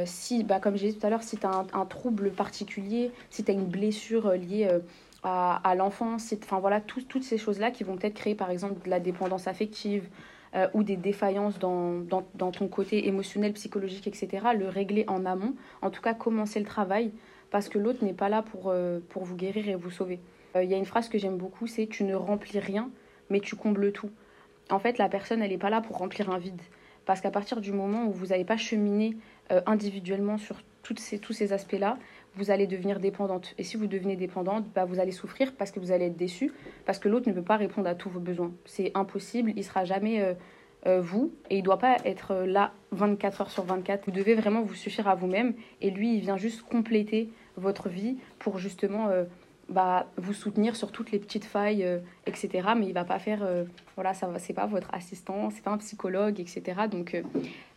Euh, 0.01 0.05
si, 0.05 0.43
bah, 0.43 0.59
comme 0.59 0.77
j'ai 0.77 0.89
dit 0.89 0.99
tout 0.99 1.07
à 1.07 1.11
l'heure, 1.11 1.23
si 1.23 1.37
tu 1.37 1.47
as 1.47 1.65
un, 1.73 1.87
trouble 1.87 2.31
particulier, 2.31 3.13
si 3.31 3.45
tu 3.45 3.53
as 3.53 3.55
une 3.55 3.67
blessure 3.67 4.27
euh, 4.27 4.37
liée 4.37 4.69
à, 5.23 5.61
à 5.69 5.75
l'enfance, 5.77 6.35
enfin 6.43 6.59
voilà, 6.59 6.81
toutes 6.81 7.23
ces 7.23 7.39
choses-là 7.39 7.71
qui 7.71 7.85
vont 7.85 7.97
peut-être 7.97 8.15
créer 8.15 8.35
par 8.35 8.51
exemple 8.51 8.85
de 8.85 8.91
la 8.91 8.99
dépendance 8.99 9.47
affective 9.47 10.09
ou 10.75 10.83
des 10.83 10.97
défaillances 10.97 11.59
dans, 11.59 12.03
ton 12.37 12.69
côté 12.69 13.07
émotionnel, 13.09 13.55
psychologique, 13.55 14.07
etc., 14.07 14.49
le 14.55 14.69
régler 14.69 15.07
en 15.09 15.25
amont, 15.25 15.55
en 15.81 15.89
tout 15.89 16.03
cas 16.03 16.13
commencer 16.13 16.61
le 16.61 16.67
travail, 16.67 17.11
parce 17.51 17.71
que 17.71 17.79
l'autre 17.79 18.05
n'est 18.05 18.13
pas 18.13 18.29
là 18.29 18.43
pour, 18.43 18.75
pour 19.09 19.25
vous 19.25 19.35
guérir 19.35 19.67
et 19.67 19.75
vous 19.77 19.91
sauver. 19.91 20.21
Il 20.55 20.69
y 20.69 20.75
a 20.75 20.77
une 20.77 20.85
phrase 20.85 21.09
que 21.09 21.17
j'aime 21.17 21.39
beaucoup, 21.39 21.67
c'est 21.67 21.87
tu 21.87 22.05
ne 22.05 22.15
remplis 22.15 22.59
rien, 22.59 22.91
mais 23.31 23.41
tu 23.41 23.57
combles 23.57 23.93
tout 23.93 24.11
en 24.71 24.79
fait, 24.79 24.99
la 24.99 25.09
personne, 25.09 25.43
elle 25.43 25.51
n'est 25.51 25.59
pas 25.59 25.71
là 25.71 25.81
pour 25.81 25.99
remplir 25.99 26.31
un 26.31 26.39
vide. 26.39 26.61
Parce 27.05 27.21
qu'à 27.21 27.31
partir 27.31 27.61
du 27.61 27.73
moment 27.73 28.07
où 28.07 28.13
vous 28.13 28.27
n'avez 28.27 28.45
pas 28.45 28.57
cheminé 28.57 29.17
euh, 29.51 29.61
individuellement 29.67 30.39
sur 30.39 30.63
ces, 30.97 31.19
tous 31.19 31.33
ces 31.33 31.53
aspects-là, 31.53 31.99
vous 32.35 32.51
allez 32.51 32.67
devenir 32.67 33.01
dépendante. 33.01 33.55
Et 33.59 33.65
si 33.65 33.77
vous 33.77 33.87
devenez 33.87 34.17
dépendante, 34.17 34.65
bah, 34.75 34.85
vous 34.85 35.01
allez 35.01 35.11
souffrir 35.11 35.53
parce 35.55 35.71
que 35.71 35.81
vous 35.81 35.93
allez 35.93 36.07
être 36.07 36.17
déçu, 36.17 36.53
parce 36.87 36.99
que 36.99 37.09
l'autre 37.09 37.29
ne 37.29 37.35
peut 37.35 37.43
pas 37.43 37.57
répondre 37.57 37.89
à 37.89 37.95
tous 37.95 38.09
vos 38.09 38.21
besoins. 38.21 38.53
C'est 38.65 38.93
impossible, 38.95 39.53
il 39.57 39.65
sera 39.65 39.85
jamais 39.85 40.21
euh, 40.21 40.35
euh, 40.87 41.01
vous, 41.01 41.33
et 41.51 41.57
il 41.57 41.61
ne 41.61 41.65
doit 41.65 41.79
pas 41.79 41.97
être 42.05 42.35
là 42.47 42.73
24 42.93 43.43
heures 43.43 43.51
sur 43.51 43.65
24. 43.65 44.05
Vous 44.07 44.13
devez 44.13 44.35
vraiment 44.35 44.63
vous 44.63 44.75
suffire 44.75 45.09
à 45.09 45.15
vous-même, 45.15 45.55
et 45.81 45.91
lui, 45.91 46.15
il 46.15 46.21
vient 46.21 46.37
juste 46.37 46.63
compléter 46.63 47.31
votre 47.57 47.89
vie 47.89 48.17
pour 48.39 48.59
justement 48.59 49.11
bah, 49.69 50.07
vous 50.17 50.35
soutenir 50.35 50.77
sur 50.77 50.93
toutes 50.93 51.13
les 51.13 51.19
petites 51.19 51.45
failles, 51.45 51.85
euh, 51.85 51.99
etc. 52.27 52.69
Mais 52.77 52.87
il 52.87 52.93
va 52.93 53.05
pas 53.05 53.19
faire, 53.19 53.43
euh, 53.43 53.65
voilà, 53.95 54.13
ça 54.15 54.29
c'est 54.39 54.53
pas 54.53 54.67
votre 54.67 54.93
assistant, 54.93 55.51
c'est 55.51 55.63
pas 55.63 55.71
un 55.71 55.79
psychologue, 55.79 56.41
etc. 56.41 56.63
Donc, 56.91 57.15
euh, 57.15 57.23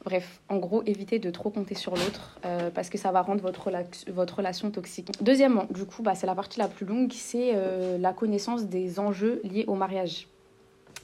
bref, 0.04 0.42
en 0.50 0.58
gros, 0.58 0.84
évitez 0.86 1.20
de 1.20 1.30
trop 1.30 1.50
compter 1.50 1.76
sur 1.76 1.92
l'autre 1.92 2.40
parce 2.74 2.90
que 2.90 2.98
ça 2.98 3.12
va 3.12 3.22
rendre 3.22 3.42
votre, 3.42 3.72
votre 4.12 4.38
relation 4.38 4.72
toxique. 4.72 5.12
Deuxièmement, 5.22 5.66
du 5.70 5.86
coup, 5.86 6.04
bah, 6.04 6.16
c'est 6.16 6.28
la 6.28 6.36
partie 6.36 6.60
la 6.60 6.68
plus 6.68 6.86
longue, 6.86 7.12
c'est 7.12 7.54
la 8.00 8.14
connaissance 8.14 8.66
des 8.66 9.00
enjeux 9.00 9.42
liés 9.44 9.66
au 9.68 9.76
mariage. 9.76 10.28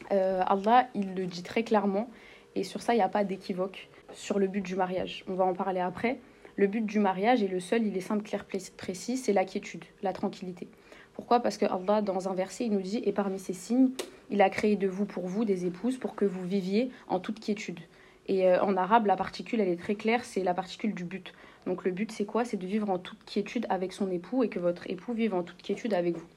Allah, 0.09 0.87
il 0.93 1.15
le 1.15 1.25
dit 1.25 1.43
très 1.43 1.63
clairement, 1.63 2.09
et 2.55 2.63
sur 2.63 2.81
ça, 2.81 2.93
il 2.93 2.97
n'y 2.97 3.03
a 3.03 3.09
pas 3.09 3.23
d'équivoque 3.23 3.87
sur 4.13 4.39
le 4.39 4.47
but 4.47 4.61
du 4.61 4.75
mariage. 4.75 5.23
On 5.27 5.33
va 5.33 5.45
en 5.45 5.53
parler 5.53 5.79
après. 5.79 6.19
Le 6.55 6.67
but 6.67 6.85
du 6.85 6.99
mariage 6.99 7.43
est 7.43 7.47
le 7.47 7.59
seul, 7.59 7.85
il 7.85 7.95
est 7.95 8.01
simple, 8.01 8.23
clair, 8.23 8.45
précis, 8.77 9.17
c'est 9.17 9.33
la 9.33 9.45
quiétude, 9.45 9.85
la 10.03 10.13
tranquillité. 10.13 10.67
Pourquoi? 11.13 11.39
Parce 11.39 11.57
que 11.57 11.65
Allah, 11.65 12.01
dans 12.01 12.29
un 12.29 12.33
verset, 12.33 12.65
il 12.65 12.71
nous 12.71 12.81
dit 12.81 13.01
Et 13.05 13.11
parmi 13.11 13.39
ces 13.39 13.53
signes, 13.53 13.89
il 14.29 14.41
a 14.41 14.49
créé 14.49 14.75
de 14.75 14.87
vous 14.87 15.05
pour 15.05 15.27
vous 15.27 15.45
des 15.45 15.65
épouses 15.65 15.97
pour 15.97 16.15
que 16.15 16.25
vous 16.25 16.45
viviez 16.45 16.91
en 17.07 17.19
toute 17.19 17.39
quiétude. 17.39 17.79
Et 18.27 18.47
euh, 18.47 18.61
en 18.63 18.77
arabe, 18.77 19.07
la 19.07 19.15
particule, 19.15 19.59
elle 19.59 19.69
est 19.69 19.79
très 19.79 19.95
claire, 19.95 20.23
c'est 20.23 20.43
la 20.43 20.53
particule 20.53 20.93
du 20.93 21.03
but. 21.03 21.33
Donc 21.65 21.83
le 21.83 21.91
but, 21.91 22.11
c'est 22.11 22.25
quoi? 22.25 22.45
C'est 22.45 22.57
de 22.57 22.65
vivre 22.65 22.89
en 22.89 22.97
toute 22.97 23.23
quiétude 23.25 23.65
avec 23.69 23.93
son 23.93 24.09
époux 24.09 24.43
et 24.43 24.49
que 24.49 24.59
votre 24.59 24.89
époux 24.89 25.13
vive 25.13 25.33
en 25.33 25.43
toute 25.43 25.61
quiétude 25.61 25.93
avec 25.93 26.17
vous. 26.17 26.27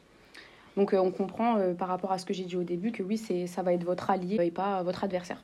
Donc 0.77 0.93
euh, 0.93 0.99
on 0.99 1.11
comprend 1.11 1.57
euh, 1.59 1.73
par 1.73 1.89
rapport 1.89 2.13
à 2.13 2.19
ce 2.19 2.27
que 2.27 2.35
j'ai 2.35 2.45
dit 2.45 2.57
au 2.57 2.65
début 2.65 2.91
que 2.91 3.03
oui, 3.03 3.17
ça 3.17 3.63
va 3.63 3.73
être 3.73 3.85
votre 3.85 4.11
allié 4.11 4.39
et 4.43 4.51
pas 4.51 4.83
votre 4.83 5.05
adversaire. 5.05 5.43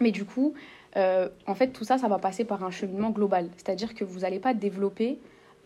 Mais 0.00 0.10
du 0.10 0.24
coup, 0.24 0.54
euh, 0.96 1.28
en 1.46 1.54
fait, 1.54 1.68
tout 1.68 1.84
ça, 1.84 1.98
ça 1.98 2.08
va 2.08 2.18
passer 2.18 2.44
par 2.44 2.64
un 2.64 2.70
cheminement 2.70 3.10
global. 3.10 3.48
C'est-à-dire 3.56 3.94
que 3.94 4.04
vous 4.04 4.20
n'allez 4.20 4.40
pas 4.40 4.54
développer 4.54 5.18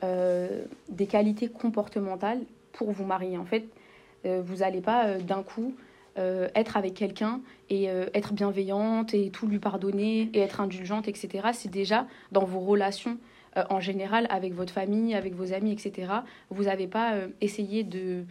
euh, 0.02 0.64
des 0.88 1.06
qualités 1.06 1.48
comportementales 1.48 2.40
pour 2.72 2.90
vous 2.90 3.04
marier. 3.04 3.38
En 3.38 3.44
fait, 3.44 3.64
euh, 4.26 4.42
vous 4.44 4.56
n'allez 4.56 4.80
pas 4.80 5.18
d'un 5.18 5.42
coup 5.42 5.74
être 6.16 6.76
avec 6.76 6.94
quelqu'un 6.94 7.40
et 7.70 7.86
être 7.86 8.34
bienveillante 8.34 9.14
et 9.14 9.30
tout 9.30 9.48
lui 9.48 9.58
pardonner 9.58 10.30
et 10.32 10.38
être 10.38 10.60
indulgente, 10.60 11.08
etc. 11.08 11.48
C'est 11.52 11.72
déjà 11.72 12.06
dans 12.30 12.44
vos 12.44 12.60
relations 12.60 13.18
en 13.68 13.80
général 13.80 14.28
avec 14.30 14.54
votre 14.54 14.72
famille, 14.72 15.16
avec 15.16 15.34
vos 15.34 15.52
amis, 15.52 15.72
etc. 15.72 16.12
Vous 16.50 16.64
n'avez 16.66 16.86
pas 16.86 17.14
essayé 17.40 17.82
de 17.82 18.22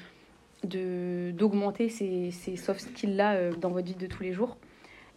d'augmenter 0.64 1.90
ces, 1.90 2.32
ces 2.32 2.56
soft 2.56 2.80
skills-là 2.80 3.52
dans 3.60 3.72
votre 3.72 3.88
vie 3.88 3.96
de 3.96 4.08
tous 4.08 4.24
les 4.24 4.32
jours. 4.32 4.56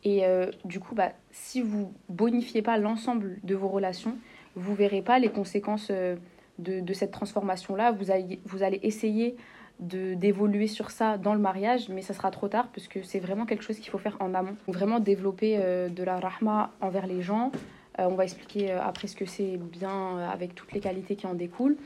Et 0.07 0.25
euh, 0.25 0.47
du 0.65 0.79
coup, 0.79 0.95
bah, 0.95 1.11
si 1.33 1.61
vous 1.61 1.93
bonifiez 2.09 2.63
pas 2.63 2.79
l'ensemble 2.79 3.39
de 3.43 3.57
vos 3.57 3.67
relations, 3.67 4.17
vous 4.55 4.73
verrez 4.73 5.03
pas 5.03 5.19
les 5.19 5.31
conséquences 5.31 5.89
euh, 5.91 6.15
de, 6.61 6.93
cette 6.93 7.11
transformation-là. 7.11 7.91
Vous 7.91 8.13
allez, 8.13 8.81
essayer 8.85 9.37
d'évoluer 9.81 10.69
sur 10.69 10.93
ça 10.93 11.19
dans 11.19 11.35
le 11.35 11.41
mariage, 11.41 11.89
mais 11.89 12.03
ça 12.03 12.15
sera 12.15 12.31
trop 12.31 12.47
tard 12.47 12.69
parce 12.73 12.87
que 12.87 13.03
c'est 13.03 13.19
vraiment 13.19 13.47
quelque 13.47 13.65
chose 13.65 13.81
qu'il 13.81 13.91
faut 13.91 13.99
faire 13.99 14.17
en 14.21 14.33
amont. 14.33 14.57
Vraiment 14.69 15.01
développer 15.01 15.59
euh, 15.59 15.89
de 15.89 16.05
la 16.05 16.21
rahma 16.21 16.71
envers 16.81 17.09
les 17.09 17.21
gens. 17.21 17.51
on 17.99 18.15
va 18.15 18.23
expliquer 18.23 18.71
après 18.71 19.09
ce 19.09 19.17
que 19.17 19.27
c'est 19.27 19.57
bien 19.57 20.19
avec 20.19 20.55
toutes 20.55 20.73
les 20.73 20.81
qualités 20.81 21.17
qui 21.17 21.27
en 21.27 21.35
découlent. 21.35 21.79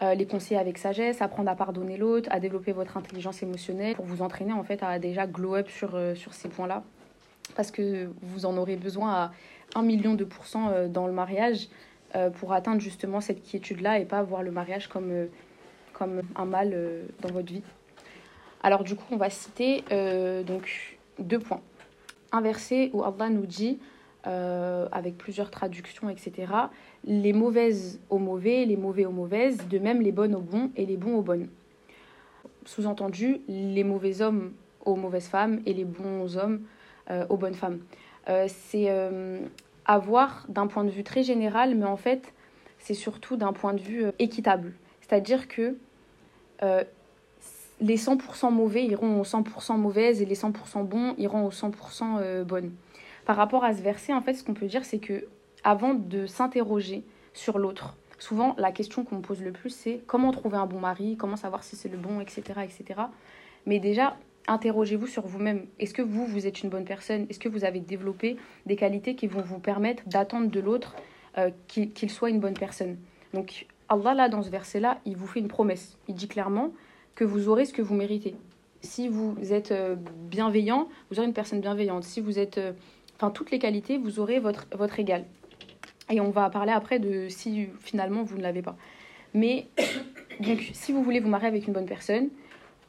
les 0.00 0.26
conseiller 0.26 0.60
avec 0.60 0.78
sagesse, 0.78 1.20
apprendre 1.20 1.50
à 1.50 1.56
pardonner 1.56 1.96
l'autre, 1.96 2.28
à 2.30 2.38
développer 2.38 2.70
votre 2.70 2.96
intelligence 2.96 3.42
émotionnelle 3.42 3.96
pour 3.96 4.04
vous 4.04 4.22
entraîner 4.22 4.52
en 4.52 4.62
fait 4.62 4.80
à 4.84 5.00
déjà 5.00 5.26
glow 5.26 5.56
up 5.56 5.68
sur 5.68 6.34
ces 6.34 6.48
points-là 6.48 6.84
parce 7.54 7.70
que 7.70 8.10
vous 8.22 8.46
en 8.46 8.56
aurez 8.56 8.76
besoin 8.76 9.12
à 9.12 9.32
1 9.74 9.82
million 9.82 10.14
de 10.14 10.24
pourcents 10.24 10.70
euh, 10.70 10.88
dans 10.88 11.06
le 11.06 11.12
mariage 11.12 11.68
euh, 12.14 12.30
pour 12.30 12.52
atteindre 12.52 12.80
justement 12.80 13.20
cette 13.20 13.42
quiétude-là 13.42 13.98
et 13.98 14.04
pas 14.04 14.22
voir 14.22 14.42
le 14.42 14.50
mariage 14.50 14.88
comme, 14.88 15.10
euh, 15.10 15.26
comme 15.92 16.22
un 16.36 16.44
mal 16.44 16.76
dans 17.20 17.32
votre 17.32 17.52
vie. 17.52 17.62
Alors 18.62 18.84
du 18.84 18.94
coup, 18.94 19.04
on 19.10 19.16
va 19.16 19.30
citer 19.30 19.84
donc 20.46 20.98
deux 21.18 21.38
points. 21.38 21.60
Un 22.32 22.40
verset 22.40 22.90
où 22.94 23.04
Allah 23.04 23.28
nous 23.28 23.44
dit, 23.44 23.78
avec 24.24 25.18
plusieurs 25.18 25.50
traductions, 25.50 26.08
etc., 26.08 26.50
les 27.04 27.34
mauvaises 27.34 28.00
aux 28.08 28.16
mauvais, 28.16 28.64
les 28.64 28.78
mauvais 28.78 29.04
aux 29.04 29.12
mauvaises, 29.12 29.68
de 29.68 29.78
même 29.78 30.00
les 30.00 30.12
bonnes 30.12 30.34
aux 30.34 30.40
bons 30.40 30.70
et 30.76 30.86
les 30.86 30.96
bons 30.96 31.16
aux 31.16 31.22
bonnes. 31.22 31.48
Sous-entendu, 32.64 33.42
les 33.48 33.84
mauvais 33.84 34.22
hommes 34.22 34.54
aux 34.86 34.96
mauvaises 34.96 35.28
femmes 35.28 35.60
et 35.66 35.74
les 35.74 35.84
bons 35.84 36.38
hommes 36.38 36.62
aux 37.28 37.36
bonnes 37.36 37.54
femmes. 37.54 37.80
c'est 38.48 38.88
avoir 39.84 40.46
d'un 40.48 40.66
point 40.66 40.84
de 40.84 40.90
vue 40.90 41.04
très 41.04 41.22
général, 41.22 41.74
mais 41.74 41.84
en 41.84 41.96
fait, 41.96 42.32
c'est 42.78 42.94
surtout 42.94 43.36
d'un 43.36 43.52
point 43.52 43.74
de 43.74 43.80
vue 43.80 44.06
équitable. 44.18 44.72
C'est-à-dire 45.00 45.48
que 45.48 45.76
les 47.80 47.96
100% 47.96 48.50
mauvais 48.50 48.84
iront 48.84 49.20
aux 49.20 49.24
100% 49.24 49.76
mauvaises 49.76 50.22
et 50.22 50.24
les 50.24 50.36
100% 50.36 50.84
bons 50.84 51.14
iront 51.18 51.44
aux 51.44 51.50
100% 51.50 52.44
bonnes. 52.44 52.72
Par 53.26 53.36
rapport 53.36 53.64
à 53.64 53.74
ce 53.74 53.82
verset, 53.82 54.12
en 54.12 54.20
fait, 54.20 54.34
ce 54.34 54.44
qu'on 54.44 54.54
peut 54.54 54.66
dire, 54.66 54.84
c'est 54.84 54.98
que 54.98 55.26
avant 55.64 55.94
de 55.94 56.26
s'interroger 56.26 57.04
sur 57.32 57.58
l'autre, 57.58 57.96
souvent 58.18 58.54
la 58.58 58.70
question 58.70 59.04
qu'on 59.04 59.16
me 59.16 59.22
pose 59.22 59.42
le 59.42 59.52
plus, 59.52 59.70
c'est 59.70 60.00
comment 60.06 60.30
trouver 60.30 60.56
un 60.56 60.66
bon 60.66 60.80
mari, 60.80 61.16
comment 61.16 61.36
savoir 61.36 61.64
si 61.64 61.74
c'est 61.74 61.88
le 61.88 61.96
bon, 61.96 62.20
etc., 62.20 62.42
etc. 62.62 63.00
Mais 63.66 63.78
déjà, 63.78 64.16
interrogez-vous 64.48 65.06
sur 65.06 65.26
vous-même. 65.26 65.66
Est-ce 65.78 65.94
que 65.94 66.02
vous, 66.02 66.26
vous 66.26 66.46
êtes 66.46 66.62
une 66.62 66.70
bonne 66.70 66.84
personne? 66.84 67.26
Est-ce 67.30 67.38
que 67.38 67.48
vous 67.48 67.64
avez 67.64 67.80
développé 67.80 68.36
des 68.66 68.76
qualités 68.76 69.14
qui 69.14 69.26
vont 69.26 69.40
vous 69.40 69.58
permettre 69.58 70.02
d'attendre 70.06 70.50
de 70.50 70.60
l'autre 70.60 70.94
euh, 71.38 71.50
qu'il 71.68 72.10
soit 72.10 72.30
une 72.30 72.40
bonne 72.40 72.54
personne? 72.54 72.96
Donc, 73.32 73.66
Allah, 73.88 74.14
là, 74.14 74.28
dans 74.28 74.42
ce 74.42 74.50
verset-là, 74.50 75.00
il 75.04 75.16
vous 75.16 75.26
fait 75.26 75.40
une 75.40 75.48
promesse. 75.48 75.96
Il 76.08 76.14
dit 76.14 76.28
clairement 76.28 76.72
que 77.14 77.24
vous 77.24 77.48
aurez 77.48 77.64
ce 77.64 77.72
que 77.72 77.82
vous 77.82 77.94
méritez. 77.94 78.34
Si 78.80 79.08
vous 79.08 79.36
êtes 79.52 79.72
euh, 79.72 79.96
bienveillant, 80.30 80.88
vous 81.10 81.18
aurez 81.18 81.26
une 81.26 81.34
personne 81.34 81.60
bienveillante. 81.60 82.04
Si 82.04 82.20
vous 82.20 82.38
êtes... 82.38 82.58
Euh, 82.58 82.72
enfin, 83.16 83.30
toutes 83.30 83.50
les 83.50 83.58
qualités, 83.58 83.98
vous 83.98 84.20
aurez 84.20 84.40
votre, 84.40 84.66
votre 84.76 85.00
égal. 85.00 85.24
Et 86.10 86.20
on 86.20 86.30
va 86.30 86.50
parler 86.50 86.72
après 86.72 86.98
de 86.98 87.28
si 87.28 87.68
finalement 87.80 88.22
vous 88.22 88.36
ne 88.36 88.42
l'avez 88.42 88.62
pas. 88.62 88.76
Mais 89.32 89.68
donc, 90.40 90.70
si 90.72 90.92
vous 90.92 91.02
voulez 91.02 91.20
vous 91.20 91.28
marier 91.28 91.48
avec 91.48 91.66
une 91.66 91.72
bonne 91.72 91.86
personne, 91.86 92.28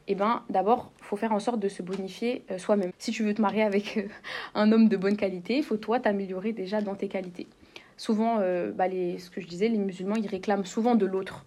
eh 0.08 0.14
ben, 0.14 0.42
d'abord, 0.50 0.92
il 1.00 1.04
faut 1.04 1.16
faire 1.16 1.32
en 1.32 1.40
sorte 1.40 1.58
de 1.58 1.68
se 1.68 1.82
bonifier 1.82 2.44
euh, 2.50 2.58
soi-même. 2.58 2.92
Si 2.98 3.10
tu 3.10 3.24
veux 3.24 3.34
te 3.34 3.42
marier 3.42 3.62
avec 3.62 3.96
euh, 3.96 4.08
un 4.54 4.70
homme 4.70 4.88
de 4.88 4.96
bonne 4.96 5.16
qualité, 5.16 5.56
il 5.56 5.64
faut 5.64 5.76
toi 5.76 5.98
t'améliorer 5.98 6.52
déjà 6.52 6.80
dans 6.80 6.94
tes 6.94 7.08
qualités. 7.08 7.46
Souvent, 7.96 8.38
euh, 8.40 8.70
bah, 8.70 8.86
les, 8.86 9.18
ce 9.18 9.30
que 9.30 9.40
je 9.40 9.48
disais, 9.48 9.68
les 9.68 9.78
musulmans, 9.78 10.16
ils 10.16 10.28
réclament 10.28 10.64
souvent 10.64 10.94
de 10.94 11.06
l'autre. 11.06 11.44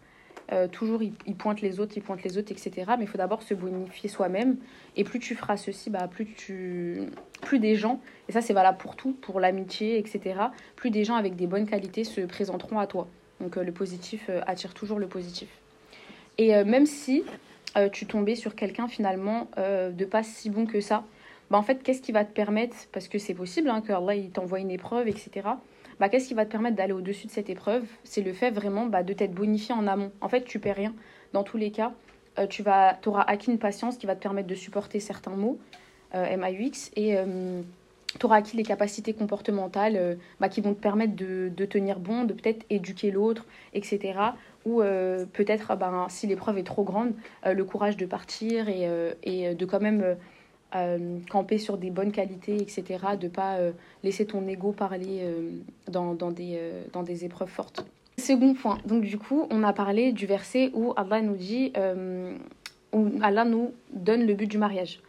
toujours, 0.72 1.04
ils, 1.04 1.36
pointent 1.36 1.62
les 1.62 1.80
autres, 1.80 1.94
ils 1.96 2.02
pointent 2.02 2.24
les 2.24 2.38
autres, 2.38 2.52
etc. 2.52 2.72
Mais 2.98 3.04
il 3.04 3.08
faut 3.08 3.20
d'abord 3.20 3.44
se 3.44 3.54
bonifier 3.54 4.10
soi-même. 4.10 4.58
Et 4.98 5.04
plus 5.04 5.20
tu 5.20 5.36
feras 5.36 5.58
ceci, 5.58 5.90
bah, 5.90 6.08
plus, 6.08 6.26
tu, 6.26 7.04
plus 7.42 7.60
des 7.60 7.76
gens, 7.76 8.02
et 8.28 8.32
ça 8.32 8.42
c'est 8.42 8.54
valable 8.54 8.80
pour 8.80 8.96
tout, 8.96 9.14
pour 9.22 9.40
l'amitié, 9.40 10.00
etc., 10.00 10.42
plus 10.76 10.90
des 10.90 11.04
gens 11.06 11.16
avec 11.16 11.36
des 11.36 11.46
bonnes 11.46 11.68
qualités 11.68 12.04
se 12.04 12.22
présenteront 12.22 12.80
à 12.80 12.88
toi. 12.88 13.08
Donc 13.40 13.58
le 13.58 13.72
positif 13.72 14.30
attire 14.48 14.74
toujours 14.74 14.98
le 14.98 15.08
positif. 15.08 15.50
Et 16.40 16.64
même 16.64 16.88
si 16.88 17.24
euh, 17.80 17.90
tu 17.90 18.06
tombais 18.06 18.36
sur 18.36 18.56
quelqu'un 18.56 18.88
finalement 18.88 19.48
euh, 19.58 19.90
de 19.92 20.04
pas 20.04 20.22
si 20.22 20.50
bon 20.50 20.66
que 20.66 20.82
ça, 20.82 21.06
bah 21.50 21.58
en 21.58 21.62
fait, 21.64 21.82
qu'est-ce 21.82 22.02
qui 22.02 22.12
va 22.12 22.26
te 22.26 22.34
permettre, 22.34 22.76
parce 22.92 23.08
que 23.08 23.18
c'est 23.18 23.34
possible 23.34 23.70
hein, 23.70 23.82
que 23.82 24.28
t'envoie 24.30 24.60
une 24.60 24.70
épreuve, 24.72 25.08
etc. 25.08 25.48
Bah, 26.00 26.10
qu'est-ce 26.10 26.28
qui 26.28 26.34
va 26.34 26.46
te 26.46 26.52
permettre 26.52 26.76
d'aller 26.76 26.94
au-dessus 26.94 27.28
de 27.28 27.32
cette 27.32 27.50
épreuve? 27.50 27.86
C'est 28.04 28.22
le 28.22 28.34
fait 28.34 28.52
vraiment 28.52 28.86
bah, 28.86 29.04
de 29.04 29.14
t'être 29.14 29.34
bonifié 29.34 29.74
en 29.74 29.88
amont. 29.88 30.12
En 30.22 30.30
fait, 30.30 30.44
tu 30.44 30.60
perds 30.60 30.76
rien. 30.76 30.94
Dans 31.34 31.44
tous 31.44 31.58
les 31.58 31.72
cas, 31.72 31.94
euh, 32.38 32.48
tu 32.48 32.64
vas, 32.64 33.00
auras 33.06 33.24
acquis 33.24 33.50
une 33.50 33.60
patience 33.60 33.98
qui 33.98 34.06
va 34.06 34.16
te 34.16 34.22
permettre 34.22 34.48
de 34.48 34.56
supporter 34.56 35.00
certains 35.00 35.36
mots, 35.36 35.58
MAUX, 36.14 36.92
et 36.96 37.16
tu 38.20 38.26
auras 38.26 38.38
acquis 38.38 38.58
les 38.58 38.64
capacités 38.64 39.14
comportementales 39.14 40.18
bah, 40.40 40.50
qui 40.50 40.60
vont 40.60 40.74
te 40.74 40.82
permettre 40.82 41.14
de 41.16 41.66
tenir 41.66 42.00
bon, 42.00 42.24
de 42.24 42.34
peut-être 42.34 42.66
éduquer 42.70 43.12
l'autre, 43.12 43.46
etc 43.74 44.34
ou 44.66 44.82
euh, 44.82 45.26
peut-être 45.32 45.76
ben, 45.76 46.08
si 46.10 46.28
l'épreuve 46.28 46.58
est 46.58 46.64
trop 46.64 46.84
grande, 46.84 47.14
euh, 47.46 47.54
le 47.54 47.64
courage 47.64 47.98
de 47.98 48.06
partir 48.06 48.70
et, 48.70 48.88
euh, 48.88 49.54
de 49.54 49.66
quand 49.66 49.80
même 49.80 50.16
camper 51.32 51.58
sur 51.58 51.80
des 51.80 51.90
bonnes 51.90 52.12
qualités, 52.12 52.58
etc., 52.58 52.84
de 53.20 53.26
ne 53.26 53.32
pas 53.32 53.58
laisser 54.04 54.28
ton 54.28 54.48
ego 54.48 54.72
parler 54.72 55.26
dans, 55.88 56.14
dans, 56.14 56.30
des, 56.30 56.60
dans 56.94 57.02
des 57.02 57.26
épreuves 57.26 57.50
fortes. 57.50 57.84
Second 58.18 58.54
point, 58.54 58.78
donc 58.86 59.02
du 59.02 59.18
coup, 59.18 59.48
on 59.50 59.64
a 59.64 59.74
parlé 59.74 60.12
du 60.12 60.28
verset 60.28 60.70
où 60.76 60.94
Allah 60.96 61.22
nous 61.22 61.36
dit, 61.36 61.74
où 62.94 63.08
Allah 63.24 63.46
nous 63.46 63.74
donne 63.94 64.28
le 64.28 64.36
but 64.36 64.46
du 64.46 64.60
mariage, 64.60 65.00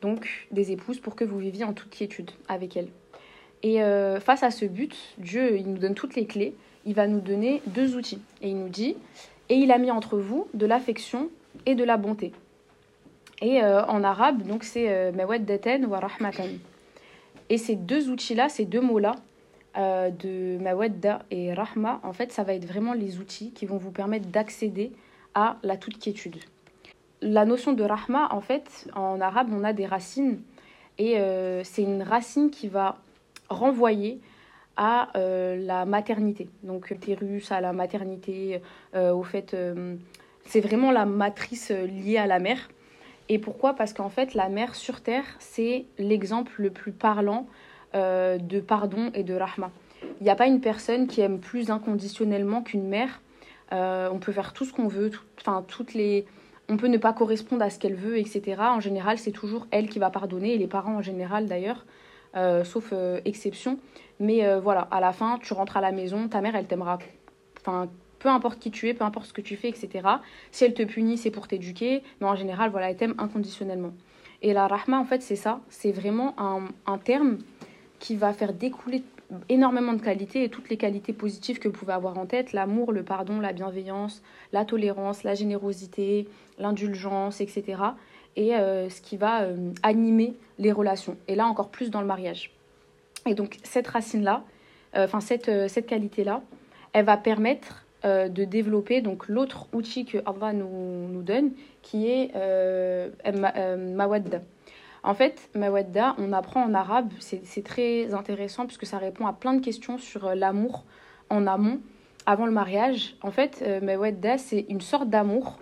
donc 0.00 0.48
des 0.50 0.72
épouses 0.72 0.98
pour 0.98 1.14
que 1.14 1.22
vous 1.22 1.38
viviez 1.38 1.62
en 1.62 1.74
toute 1.74 1.90
quiétude 1.90 2.32
avec 2.48 2.76
elles. 2.76 2.88
Et 3.62 3.78
face 4.18 4.42
à 4.42 4.50
ce 4.50 4.64
but, 4.64 4.96
Dieu, 5.18 5.56
il 5.56 5.70
nous 5.70 5.78
donne 5.78 5.94
toutes 5.94 6.16
les 6.16 6.26
clés 6.26 6.56
il 6.86 6.94
va 6.94 7.06
nous 7.06 7.20
donner 7.20 7.62
deux 7.66 7.96
outils. 7.96 8.20
Et 8.42 8.50
il 8.50 8.58
nous 8.58 8.68
dit 8.68 8.96
Et 9.48 9.56
il 9.56 9.72
a 9.72 9.78
mis 9.78 9.90
entre 9.90 10.18
vous 10.18 10.46
de 10.54 10.66
l'affection 10.66 11.28
et 11.66 11.74
de 11.74 11.84
la 11.84 11.96
bonté. 11.96 12.32
Et 13.40 13.62
euh, 13.62 13.84
en 13.86 14.02
arabe, 14.04 14.42
donc 14.42 14.64
c'est 14.64 14.88
euh, 14.88 15.12
mawaddatan 15.12 15.84
wa 15.84 16.00
rahmatan. 16.00 16.48
Et 17.50 17.58
ces 17.58 17.76
deux 17.76 18.08
outils-là, 18.08 18.48
ces 18.48 18.64
deux 18.64 18.80
mots-là, 18.80 19.16
euh, 19.76 20.10
de 20.10 20.56
mawadda 20.62 21.22
et 21.30 21.52
rahma, 21.52 22.00
en 22.04 22.12
fait, 22.12 22.32
ça 22.32 22.44
va 22.44 22.54
être 22.54 22.64
vraiment 22.64 22.92
les 22.92 23.18
outils 23.18 23.50
qui 23.50 23.66
vont 23.66 23.76
vous 23.76 23.90
permettre 23.90 24.28
d'accéder 24.28 24.92
à 25.34 25.56
la 25.62 25.76
toute 25.76 25.98
quiétude. 25.98 26.36
La 27.20 27.44
notion 27.44 27.72
de 27.72 27.82
rahma, 27.82 28.28
en 28.30 28.40
fait, 28.40 28.88
en 28.94 29.20
arabe, 29.20 29.48
on 29.52 29.64
a 29.64 29.72
des 29.72 29.86
racines. 29.86 30.40
Et 30.96 31.16
c'est 31.64 31.82
une 31.82 32.02
racine 32.02 32.50
qui 32.50 32.68
va 32.68 32.98
renvoyer 33.48 34.20
à 34.76 35.16
euh, 35.16 35.56
la 35.56 35.84
maternité. 35.84 36.48
Donc 36.62 36.90
l'utérus 36.90 37.52
à 37.52 37.60
la 37.60 37.72
maternité, 37.72 38.60
euh, 38.94 39.12
au 39.12 39.22
fait, 39.22 39.54
euh, 39.54 39.96
c'est 40.46 40.60
vraiment 40.60 40.90
la 40.90 41.06
matrice 41.06 41.70
liée 41.70 42.18
à 42.18 42.26
la 42.26 42.38
mère. 42.38 42.68
Et 43.28 43.38
pourquoi? 43.38 43.74
Parce 43.74 43.92
qu'en 43.92 44.10
fait, 44.10 44.34
la 44.34 44.48
mère 44.48 44.74
sur 44.74 45.00
Terre, 45.00 45.24
c'est 45.38 45.86
l'exemple 45.98 46.52
le 46.58 46.70
plus 46.70 46.92
parlant 46.92 47.46
de 47.94 48.58
pardon 48.58 49.12
et 49.14 49.22
de 49.22 49.34
rahma. 49.34 49.70
Il 50.20 50.24
n'y 50.24 50.28
a 50.28 50.34
pas 50.34 50.48
une 50.48 50.60
personne 50.60 51.06
qui 51.06 51.20
aime 51.20 51.38
plus 51.38 51.70
inconditionnellement 51.70 52.60
qu'une 52.60 52.88
mère. 52.88 53.22
on 53.70 54.18
peut 54.20 54.32
faire 54.32 54.52
tout 54.52 54.64
ce 54.64 54.72
qu'on 54.72 54.88
veut, 54.88 55.12
enfin 55.38 55.64
toutes 55.68 55.94
les, 55.94 56.26
on 56.68 56.76
peut 56.76 56.88
ne 56.88 56.98
pas 56.98 57.12
correspondre 57.12 57.62
à 57.62 57.70
ce 57.70 57.78
qu'elle 57.78 57.94
veut, 57.94 58.18
etc. 58.18 58.56
En 58.58 58.80
général, 58.80 59.16
c'est 59.16 59.30
toujours 59.30 59.68
elle 59.70 59.88
qui 59.88 60.00
va 60.00 60.10
pardonner, 60.10 60.54
et 60.54 60.58
les 60.58 60.66
parents 60.66 60.96
en 60.96 61.02
général 61.02 61.46
d'ailleurs, 61.46 61.86
sauf 62.64 62.92
exception. 63.24 63.78
Mais 64.20 64.46
euh, 64.46 64.60
voilà, 64.60 64.82
à 64.90 65.00
la 65.00 65.12
fin, 65.12 65.38
tu 65.38 65.52
rentres 65.52 65.76
à 65.76 65.80
la 65.80 65.92
maison, 65.92 66.28
ta 66.28 66.40
mère, 66.40 66.54
elle 66.54 66.66
t'aimera. 66.66 66.98
Enfin, 67.60 67.88
peu 68.18 68.28
importe 68.28 68.58
qui 68.58 68.70
tu 68.70 68.88
es, 68.88 68.94
peu 68.94 69.04
importe 69.04 69.26
ce 69.26 69.32
que 69.32 69.40
tu 69.40 69.56
fais, 69.56 69.68
etc. 69.68 70.08
Si 70.52 70.64
elle 70.64 70.74
te 70.74 70.82
punit, 70.82 71.18
c'est 71.18 71.30
pour 71.30 71.48
t'éduquer. 71.48 72.02
Mais 72.20 72.26
en 72.26 72.36
général, 72.36 72.70
voilà, 72.70 72.90
elle 72.90 72.96
t'aime 72.96 73.14
inconditionnellement. 73.18 73.92
Et 74.42 74.52
la 74.52 74.66
rahma, 74.66 74.98
en 74.98 75.04
fait, 75.04 75.22
c'est 75.22 75.36
ça. 75.36 75.60
C'est 75.68 75.92
vraiment 75.92 76.34
un, 76.38 76.68
un, 76.86 76.98
terme 76.98 77.38
qui 77.98 78.16
va 78.16 78.32
faire 78.32 78.52
découler 78.52 79.02
énormément 79.48 79.94
de 79.94 80.02
qualités 80.02 80.44
et 80.44 80.48
toutes 80.48 80.68
les 80.68 80.76
qualités 80.76 81.12
positives 81.12 81.58
que 81.58 81.68
vous 81.68 81.74
pouvez 81.74 81.94
avoir 81.94 82.18
en 82.18 82.26
tête. 82.26 82.52
L'amour, 82.52 82.92
le 82.92 83.02
pardon, 83.02 83.40
la 83.40 83.52
bienveillance, 83.52 84.22
la 84.52 84.64
tolérance, 84.64 85.24
la 85.24 85.34
générosité, 85.34 86.28
l'indulgence, 86.58 87.40
etc. 87.40 87.82
Et 88.36 88.56
euh, 88.56 88.88
ce 88.90 89.00
qui 89.00 89.16
va 89.16 89.42
euh, 89.42 89.72
animer 89.82 90.34
les 90.58 90.72
relations. 90.72 91.16
Et 91.28 91.34
là, 91.34 91.46
encore 91.46 91.68
plus 91.68 91.90
dans 91.90 92.00
le 92.00 92.06
mariage. 92.06 92.50
Et 93.26 93.34
donc 93.34 93.58
cette 93.62 93.86
racine-là, 93.86 94.42
euh, 94.96 95.04
enfin 95.04 95.20
cette, 95.20 95.50
cette 95.68 95.86
qualité-là, 95.86 96.42
elle 96.92 97.04
va 97.04 97.16
permettre 97.16 97.80
de 98.04 98.44
développer 98.44 99.00
donc 99.00 99.28
l'autre 99.28 99.66
outil 99.72 100.04
que 100.04 100.18
Allah 100.26 100.52
nous, 100.52 101.08
nous 101.08 101.22
donne, 101.22 101.52
qui 101.80 102.06
est 102.06 102.34
mawadda. 103.24 104.42
En 105.02 105.14
fait, 105.14 105.48
mawadda, 105.54 106.14
on 106.18 106.34
apprend 106.34 106.62
en 106.64 106.74
arabe, 106.74 107.10
c'est 107.18 107.64
très 107.64 108.12
intéressant 108.12 108.66
puisque 108.66 108.84
ça 108.84 108.98
répond 108.98 109.26
à 109.26 109.32
plein 109.32 109.54
de 109.54 109.64
questions 109.64 109.96
sur 109.96 110.34
l'amour 110.34 110.84
en 111.30 111.46
amont, 111.46 111.80
avant 112.26 112.44
le 112.44 112.52
mariage. 112.52 113.16
En 113.22 113.30
fait, 113.30 113.64
mawadda, 113.80 114.36
c'est 114.36 114.66
une 114.68 114.82
sorte 114.82 115.08
d'amour 115.08 115.58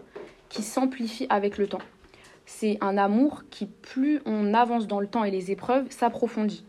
qui 0.48 0.62
s'amplifie 0.62 1.28
avec 1.30 1.58
le 1.58 1.68
temps. 1.68 1.78
C'est 2.46 2.78
un 2.80 2.98
amour 2.98 3.44
qui, 3.50 3.66
plus 3.66 4.20
on 4.26 4.54
avance 4.54 4.86
dans 4.86 5.00
le 5.00 5.06
temps 5.06 5.24
et 5.24 5.30
les 5.30 5.50
épreuves, 5.50 5.86
s'approfondit. 5.90 6.64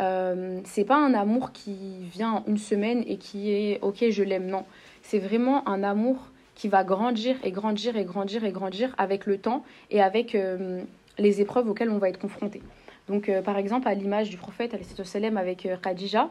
Euh, 0.00 0.60
c'est 0.64 0.84
pas 0.84 0.96
un 0.96 1.14
amour 1.14 1.52
qui 1.52 1.76
vient 2.12 2.42
une 2.46 2.58
semaine 2.58 3.04
et 3.06 3.18
qui 3.18 3.50
est 3.50 3.78
ok, 3.82 4.04
je 4.10 4.22
l'aime. 4.22 4.46
Non, 4.46 4.64
c'est 5.02 5.18
vraiment 5.18 5.68
un 5.68 5.82
amour 5.82 6.30
qui 6.54 6.68
va 6.68 6.84
grandir 6.84 7.36
et 7.44 7.50
grandir 7.50 7.96
et 7.96 8.04
grandir 8.04 8.44
et 8.44 8.52
grandir 8.52 8.94
avec 8.98 9.26
le 9.26 9.38
temps 9.38 9.64
et 9.90 10.02
avec 10.02 10.34
euh, 10.34 10.82
les 11.18 11.40
épreuves 11.40 11.68
auxquelles 11.68 11.90
on 11.90 11.98
va 11.98 12.08
être 12.08 12.18
confronté. 12.18 12.62
Donc, 13.08 13.28
euh, 13.28 13.42
par 13.42 13.58
exemple, 13.58 13.88
à 13.88 13.94
l'image 13.94 14.30
du 14.30 14.36
prophète 14.36 14.76
sallam 15.04 15.36
avec 15.36 15.68
Khadija, 15.82 16.30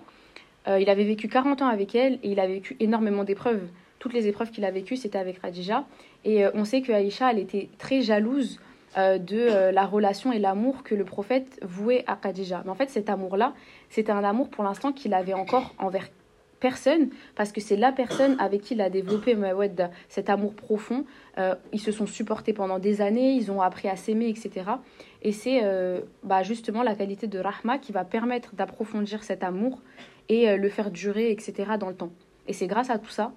il 0.68 0.90
avait 0.92 1.06
vécu 1.06 1.28
40 1.28 1.64
ans 1.64 1.68
avec 1.68 1.96
elle 1.96 2.20
et 2.22 2.32
il 2.32 2.40
a 2.40 2.46
vécu 2.46 2.78
énormément 2.80 3.24
d'épreuves. 3.24 3.64
Toutes 3.98 4.14
les 4.14 4.28
épreuves 4.28 4.52
qu'il 4.52 4.64
a 4.64 4.70
vécues, 4.70 4.96
c'était 4.96 5.18
avec 5.18 5.42
Khadija. 5.42 5.86
Et 6.24 6.46
on 6.54 6.66
sait 6.66 6.84
que 6.84 6.92
Aïcha, 6.92 7.32
elle 7.32 7.40
était 7.40 7.68
très 7.80 8.02
jalouse 8.02 8.60
euh, 8.98 9.18
de 9.18 9.38
euh, 9.38 9.72
la 9.72 9.86
relation 9.86 10.34
et 10.34 10.40
l'amour 10.40 10.84
que 10.84 10.96
le 10.96 11.06
prophète 11.06 11.58
vouait 11.62 12.04
à 12.08 12.18
Khadija. 12.18 12.62
Mais 12.66 12.72
en 12.72 12.76
fait, 12.76 12.90
cet 12.90 13.10
amour-là, 13.10 13.54
c'était 13.90 14.12
un 14.12 14.24
amour 14.26 14.50
pour 14.50 14.66
l'instant 14.66 14.92
qu'il 14.92 15.14
avait 15.14 15.34
encore 15.34 15.74
envers 15.78 16.10
personne 16.60 17.10
parce 17.36 17.54
que 17.54 17.62
c'est 17.62 17.78
la 17.78 17.94
personne 17.94 18.36
avec 18.38 18.62
qui 18.62 18.74
il 18.74 18.82
a 18.82 18.90
développé 18.90 19.38
cet 20.10 20.30
amour 20.30 20.54
profond. 20.56 21.06
Euh, 21.38 21.56
ils 21.72 21.80
se 21.80 21.94
sont 21.94 22.06
supportés 22.06 22.52
pendant 22.52 22.80
des 22.80 23.00
années, 23.00 23.32
ils 23.32 23.50
ont 23.50 23.62
appris 23.62 23.88
à 23.88 23.96
s'aimer, 23.96 24.28
etc. 24.28 24.66
Et 25.22 25.32
c'est 25.32 25.62
bah, 26.24 26.44
justement 26.44 26.84
la 26.84 26.94
qualité 26.94 27.28
de 27.28 27.40
Rahma 27.40 27.78
qui 27.78 27.94
va 27.94 28.04
permettre 28.04 28.56
d'approfondir 28.56 29.24
cet 29.24 29.44
amour 29.44 29.82
et 30.28 30.58
le 30.58 30.70
faire 30.70 30.92
durer, 30.92 31.32
etc. 31.32 31.72
dans 31.80 31.90
le 31.90 31.96
temps. 31.96 32.12
Et 32.48 32.54
c'est 32.54 32.68
grâce 32.68 32.90
à 32.90 33.00
tout 33.00 33.10
ça 33.10 33.32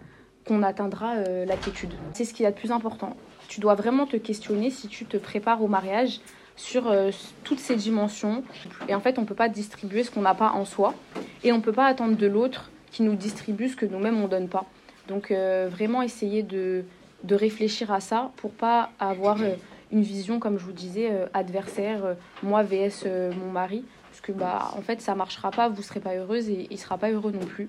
qu'on 0.46 0.62
atteindra 0.64 1.14
la 1.16 1.56
quiétude. 1.56 1.94
C'est 2.12 2.24
ce 2.24 2.34
qu'il 2.34 2.42
y 2.42 2.46
a 2.46 2.50
de 2.50 2.56
plus 2.56 2.72
important. 2.72 3.16
Tu 3.48 3.60
dois 3.60 3.74
vraiment 3.74 4.06
te 4.06 4.16
questionner 4.16 4.70
si 4.70 4.88
tu 4.88 5.04
te 5.04 5.16
prépares 5.16 5.62
au 5.62 5.68
mariage 5.68 6.20
sur 6.56 6.94
toutes 7.42 7.58
ces 7.58 7.76
dimensions. 7.76 8.44
Et 8.88 8.94
en 8.94 9.00
fait, 9.00 9.18
on 9.18 9.22
ne 9.22 9.26
peut 9.26 9.34
pas 9.34 9.48
distribuer 9.48 10.04
ce 10.04 10.10
qu'on 10.10 10.22
n'a 10.22 10.34
pas 10.34 10.52
en 10.52 10.64
soi. 10.64 10.94
Et 11.42 11.52
on 11.52 11.56
ne 11.56 11.62
peut 11.62 11.72
pas 11.72 11.86
attendre 11.86 12.16
de 12.16 12.26
l'autre 12.26 12.70
qui 12.94 13.02
nous 13.02 13.16
distribue 13.16 13.68
ce 13.68 13.76
que 13.76 13.86
nous-mêmes 13.86 14.22
on 14.22 14.28
donne 14.28 14.48
pas. 14.48 14.64
Donc 15.08 15.30
euh, 15.30 15.68
vraiment 15.70 16.00
essayer 16.00 16.44
de, 16.44 16.84
de, 17.24 17.34
réfléchir 17.34 17.92
à 17.92 18.00
ça 18.00 18.30
pour 18.36 18.52
pas 18.52 18.90
avoir 19.00 19.42
euh, 19.42 19.54
une 19.90 20.02
vision, 20.02 20.38
comme 20.38 20.58
je 20.58 20.64
vous 20.64 20.72
disais, 20.72 21.08
euh, 21.10 21.26
adversaire, 21.34 22.16
moi 22.42 22.62
vs 22.62 23.06
mon 23.36 23.50
mari, 23.50 23.84
parce 24.10 24.20
que 24.20 24.30
bah 24.30 24.70
en 24.76 24.80
fait 24.80 25.00
ça 25.00 25.16
marchera 25.16 25.50
pas, 25.50 25.68
vous 25.68 25.82
serez 25.82 25.98
pas 25.98 26.14
heureuse 26.14 26.48
et 26.48 26.68
il 26.70 26.78
sera 26.78 26.96
pas 26.96 27.10
heureux 27.10 27.32
non 27.32 27.44
plus. 27.44 27.68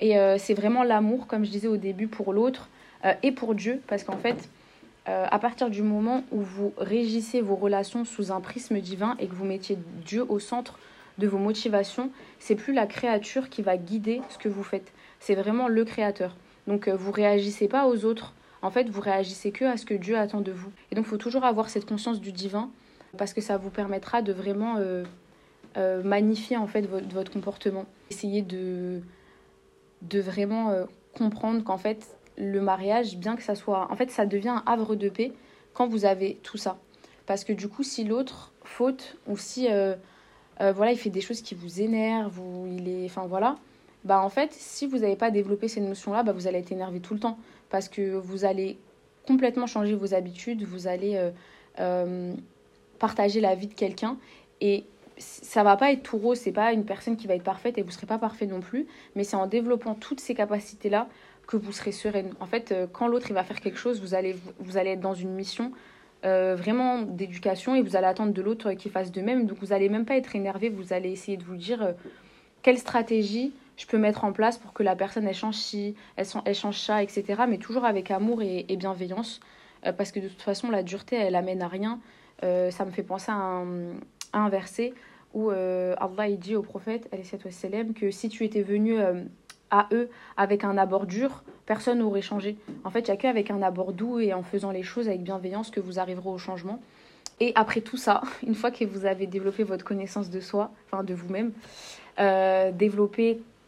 Et 0.00 0.14
c'est 0.38 0.54
vraiment 0.54 0.84
l'amour, 0.84 1.26
comme 1.26 1.44
je 1.44 1.50
disais 1.50 1.66
au 1.66 1.76
début, 1.76 2.06
pour 2.06 2.32
l'autre 2.32 2.68
et 3.24 3.32
pour 3.32 3.56
Dieu, 3.56 3.82
parce 3.88 4.04
qu'en 4.04 4.16
fait 4.16 4.48
à 5.08 5.38
partir 5.38 5.70
du 5.70 5.82
moment 5.82 6.22
où 6.32 6.40
vous 6.40 6.72
régissez 6.76 7.40
vos 7.40 7.56
relations 7.56 8.04
sous 8.04 8.30
un 8.30 8.40
prisme 8.40 8.78
divin 8.78 9.16
et 9.18 9.26
que 9.26 9.34
vous 9.34 9.46
mettiez 9.46 9.78
Dieu 10.04 10.24
au 10.28 10.38
centre 10.38 10.78
de 11.18 11.26
vos 11.26 11.38
motivations, 11.38 12.10
c'est 12.38 12.54
plus 12.54 12.72
la 12.72 12.86
créature 12.86 13.50
qui 13.50 13.62
va 13.62 13.76
guider 13.76 14.22
ce 14.30 14.38
que 14.38 14.48
vous 14.48 14.62
faites. 14.62 14.92
C'est 15.20 15.34
vraiment 15.34 15.68
le 15.68 15.84
créateur. 15.84 16.36
Donc 16.66 16.88
euh, 16.88 16.96
vous 16.96 17.12
réagissez 17.12 17.68
pas 17.68 17.86
aux 17.86 18.04
autres. 18.04 18.32
En 18.62 18.70
fait, 18.70 18.88
vous 18.88 19.00
réagissez 19.00 19.50
que 19.52 19.64
à 19.64 19.76
ce 19.76 19.84
que 19.84 19.94
Dieu 19.94 20.16
attend 20.16 20.40
de 20.40 20.52
vous. 20.52 20.70
Et 20.90 20.94
donc, 20.94 21.04
il 21.06 21.08
faut 21.08 21.16
toujours 21.16 21.44
avoir 21.44 21.68
cette 21.68 21.86
conscience 21.86 22.20
du 22.20 22.32
divin 22.32 22.70
parce 23.16 23.32
que 23.32 23.40
ça 23.40 23.56
vous 23.56 23.70
permettra 23.70 24.22
de 24.22 24.32
vraiment 24.32 24.76
euh, 24.78 25.04
euh, 25.76 26.02
magnifier 26.02 26.56
en 26.56 26.66
fait 26.66 26.82
votre, 26.82 27.30
comportement. 27.30 27.86
Essayez 28.10 28.42
de, 28.42 29.00
de 30.02 30.20
vraiment 30.20 30.74
comprendre 31.14 31.62
qu'en 31.62 31.78
fait, 31.78 32.17
le 32.38 32.60
mariage, 32.60 33.16
bien 33.16 33.36
que 33.36 33.42
ça 33.42 33.54
soit. 33.54 33.88
En 33.90 33.96
fait, 33.96 34.10
ça 34.10 34.26
devient 34.26 34.48
un 34.48 34.62
havre 34.66 34.94
de 34.94 35.08
paix 35.08 35.32
quand 35.74 35.86
vous 35.86 36.04
avez 36.04 36.38
tout 36.42 36.56
ça. 36.56 36.78
Parce 37.26 37.44
que 37.44 37.52
du 37.52 37.68
coup, 37.68 37.82
si 37.82 38.04
l'autre 38.04 38.52
faute 38.64 39.16
ou 39.26 39.36
si 39.36 39.68
euh, 39.70 39.94
voilà, 40.58 40.92
il 40.92 40.98
fait 40.98 41.10
des 41.10 41.20
choses 41.20 41.42
qui 41.42 41.54
vous 41.54 41.80
énervent, 41.80 42.40
ou 42.40 42.66
il 42.66 42.88
est, 42.88 43.04
enfin 43.04 43.26
voilà, 43.26 43.56
bah 44.04 44.22
en 44.22 44.28
fait, 44.28 44.52
si 44.52 44.86
vous 44.86 44.98
n'avez 44.98 45.16
pas 45.16 45.30
développé 45.30 45.68
ces 45.68 45.80
notions-là, 45.80 46.22
bah, 46.22 46.32
vous 46.32 46.46
allez 46.46 46.58
être 46.58 46.72
énervé 46.72 47.00
tout 47.00 47.14
le 47.14 47.20
temps 47.20 47.38
parce 47.70 47.88
que 47.88 48.16
vous 48.16 48.44
allez 48.44 48.78
complètement 49.26 49.66
changer 49.66 49.94
vos 49.94 50.14
habitudes, 50.14 50.62
vous 50.62 50.86
allez 50.86 51.16
euh, 51.16 51.30
euh, 51.80 52.32
partager 52.98 53.40
la 53.40 53.54
vie 53.54 53.66
de 53.66 53.74
quelqu'un 53.74 54.16
et 54.60 54.84
ça 55.18 55.64
va 55.64 55.76
pas 55.76 55.92
être 55.92 56.02
tout 56.02 56.16
rose, 56.16 56.38
c'est 56.38 56.52
pas 56.52 56.72
une 56.72 56.84
personne 56.84 57.16
qui 57.16 57.26
va 57.26 57.34
être 57.34 57.42
parfaite 57.42 57.76
et 57.76 57.82
vous 57.82 57.90
serez 57.90 58.06
pas 58.06 58.18
parfait 58.18 58.46
non 58.46 58.60
plus, 58.60 58.86
mais 59.16 59.24
c'est 59.24 59.36
en 59.36 59.46
développant 59.46 59.94
toutes 59.94 60.20
ces 60.20 60.34
capacités-là 60.34 61.08
que 61.48 61.56
vous 61.56 61.72
serez 61.72 61.92
sereine. 61.92 62.34
En 62.38 62.46
fait, 62.46 62.72
quand 62.92 63.08
l'autre 63.08 63.26
il 63.30 63.34
va 63.34 63.42
faire 63.42 63.60
quelque 63.60 63.78
chose, 63.78 64.00
vous 64.00 64.14
allez 64.14 64.36
vous 64.60 64.76
allez 64.76 64.90
être 64.90 65.00
dans 65.00 65.14
une 65.14 65.32
mission 65.32 65.72
euh, 66.24 66.56
vraiment 66.56 67.02
d'éducation 67.02 67.76
et 67.76 67.82
vous 67.82 67.94
allez 67.94 68.06
attendre 68.06 68.32
de 68.32 68.42
l'autre 68.42 68.72
qu'il 68.72 68.90
fasse 68.90 69.12
de 69.12 69.20
même. 69.20 69.46
Donc 69.46 69.58
vous 69.60 69.68
n'allez 69.68 69.88
même 69.88 70.04
pas 70.04 70.16
être 70.16 70.34
énervé, 70.34 70.68
vous 70.68 70.92
allez 70.92 71.12
essayer 71.12 71.36
de 71.36 71.44
vous 71.44 71.54
dire 71.54 71.80
euh, 71.80 71.92
quelle 72.62 72.78
stratégie 72.78 73.52
je 73.76 73.86
peux 73.86 73.98
mettre 73.98 74.24
en 74.24 74.32
place 74.32 74.58
pour 74.58 74.72
que 74.72 74.82
la 74.82 74.96
personne 74.96 75.28
elle 75.28 75.34
change 75.34 75.54
ci, 75.54 75.94
elle, 76.16 76.54
change 76.56 76.80
ça, 76.80 77.04
etc. 77.04 77.42
Mais 77.48 77.58
toujours 77.58 77.84
avec 77.84 78.10
amour 78.10 78.42
et, 78.42 78.64
bienveillance. 78.76 79.38
Euh, 79.86 79.92
parce 79.92 80.10
que 80.10 80.18
de 80.18 80.26
toute 80.26 80.42
façon, 80.42 80.70
la 80.70 80.82
dureté, 80.82 81.14
elle 81.14 81.36
amène 81.36 81.62
à 81.62 81.68
rien. 81.68 82.00
ça 82.42 82.84
me 82.84 82.90
fait 82.90 83.04
penser 83.04 83.30
à 83.30 83.36
un, 83.36 83.92
à 84.32 84.40
un 84.40 84.48
verset 84.48 84.94
où 85.34 85.50
Allah 85.50 86.28
il 86.28 86.38
dit 86.40 86.56
au 86.56 86.62
prophète 86.62 87.08
que 87.94 88.10
si 88.10 88.28
tu 88.28 88.44
étais 88.44 88.62
venu 88.62 88.98
à 89.70 89.88
eux 89.92 90.08
avec 90.36 90.64
un 90.64 90.78
abord 90.78 91.06
dur, 91.06 91.42
personne 91.66 91.98
n'aurait 91.98 92.22
changé. 92.22 92.56
En 92.84 92.90
fait, 92.90 93.00
il 93.00 93.10
n'y 93.10 93.10
a 93.10 93.16
qu'avec 93.16 93.50
un 93.50 93.62
abord 93.62 93.92
doux 93.92 94.20
et 94.20 94.32
en 94.32 94.42
faisant 94.42 94.70
les 94.70 94.82
choses 94.82 95.08
avec 95.08 95.22
bienveillance 95.22 95.70
que 95.70 95.80
vous 95.80 95.98
arriverez 95.98 96.28
au 96.28 96.38
changement. 96.38 96.80
Et 97.40 97.52
après 97.54 97.80
tout 97.80 97.96
ça, 97.96 98.22
une 98.46 98.54
fois 98.54 98.70
que 98.70 98.84
vous 98.84 99.06
avez 99.06 99.26
développé 99.26 99.62
votre 99.64 99.84
connaissance 99.84 100.30
de 100.30 100.40
soi, 100.40 100.70
enfin 100.86 101.04
de 101.04 101.14
vous-même, 101.14 101.52
euh, 102.18 102.72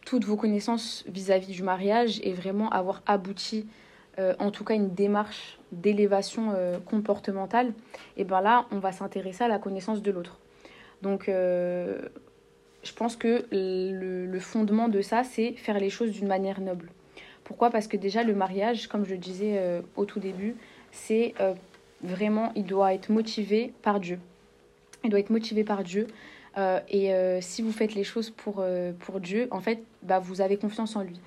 toutes 0.03 0.25
vos 0.25 0.35
connaissances 0.35 1.05
vis-à-vis 1.07 1.53
du 1.53 1.63
mariage 1.63 2.19
et 2.23 2.33
vraiment 2.33 2.69
avoir 2.69 3.03
abouti, 3.05 3.67
euh, 4.19 4.33
en 4.39 4.49
tout 4.51 4.63
cas, 4.63 4.73
une 4.73 4.93
démarche 4.93 5.59
d'élévation 5.71 6.53
euh, 6.55 6.79
comportementale, 6.79 7.71
et 8.17 8.23
bien 8.23 8.41
là, 8.41 8.65
on 8.71 8.79
va 8.79 8.91
s'intéresser 8.91 9.43
à 9.43 9.47
la 9.47 9.59
connaissance 9.59 10.01
de 10.01 10.11
l'autre. 10.11 10.39
Donc, 11.01 11.31
je 12.83 12.93
pense 12.93 13.15
que 13.15 13.45
le, 13.51 14.39
fondement 14.39 14.89
de 14.89 15.01
ça, 15.01 15.23
c'est 15.23 15.53
faire 15.53 15.79
les 15.79 15.89
choses 15.89 16.11
d'une 16.11 16.27
manière 16.27 16.61
noble. 16.61 16.89
Pourquoi? 17.43 17.69
Parce 17.69 17.87
que 17.87 17.97
déjà, 17.97 18.23
le 18.23 18.33
mariage, 18.33 18.87
comme 18.87 19.05
je 19.05 19.11
le 19.11 19.17
disais 19.17 19.57
euh, 19.57 19.81
au 19.95 20.05
tout 20.05 20.19
début, 20.19 20.55
c'est 20.91 21.33
euh, 21.39 21.53
vraiment, 22.01 22.51
il 22.55 22.65
doit 22.65 22.93
être 22.93 23.09
motivé 23.09 23.73
par 23.81 23.99
Dieu. 23.99 24.19
Il 25.03 25.09
doit 25.09 25.19
être 25.19 25.29
motivé 25.29 25.63
par 25.63 25.83
Dieu. 25.83 26.07
Euh, 26.57 26.79
et 26.89 27.11
si 27.41 27.61
vous 27.61 27.71
faites 27.71 27.93
les 27.93 28.03
choses 28.03 28.29
pour, 28.29 28.63
pour 28.99 29.19
Dieu, 29.19 29.47
en 29.51 29.59
fait, 29.59 29.83
bah, 30.03 30.19
vous 30.19 30.41
avez 30.41 30.57
confiance 30.57 30.95
en 30.95 31.03
lui. 31.03 31.19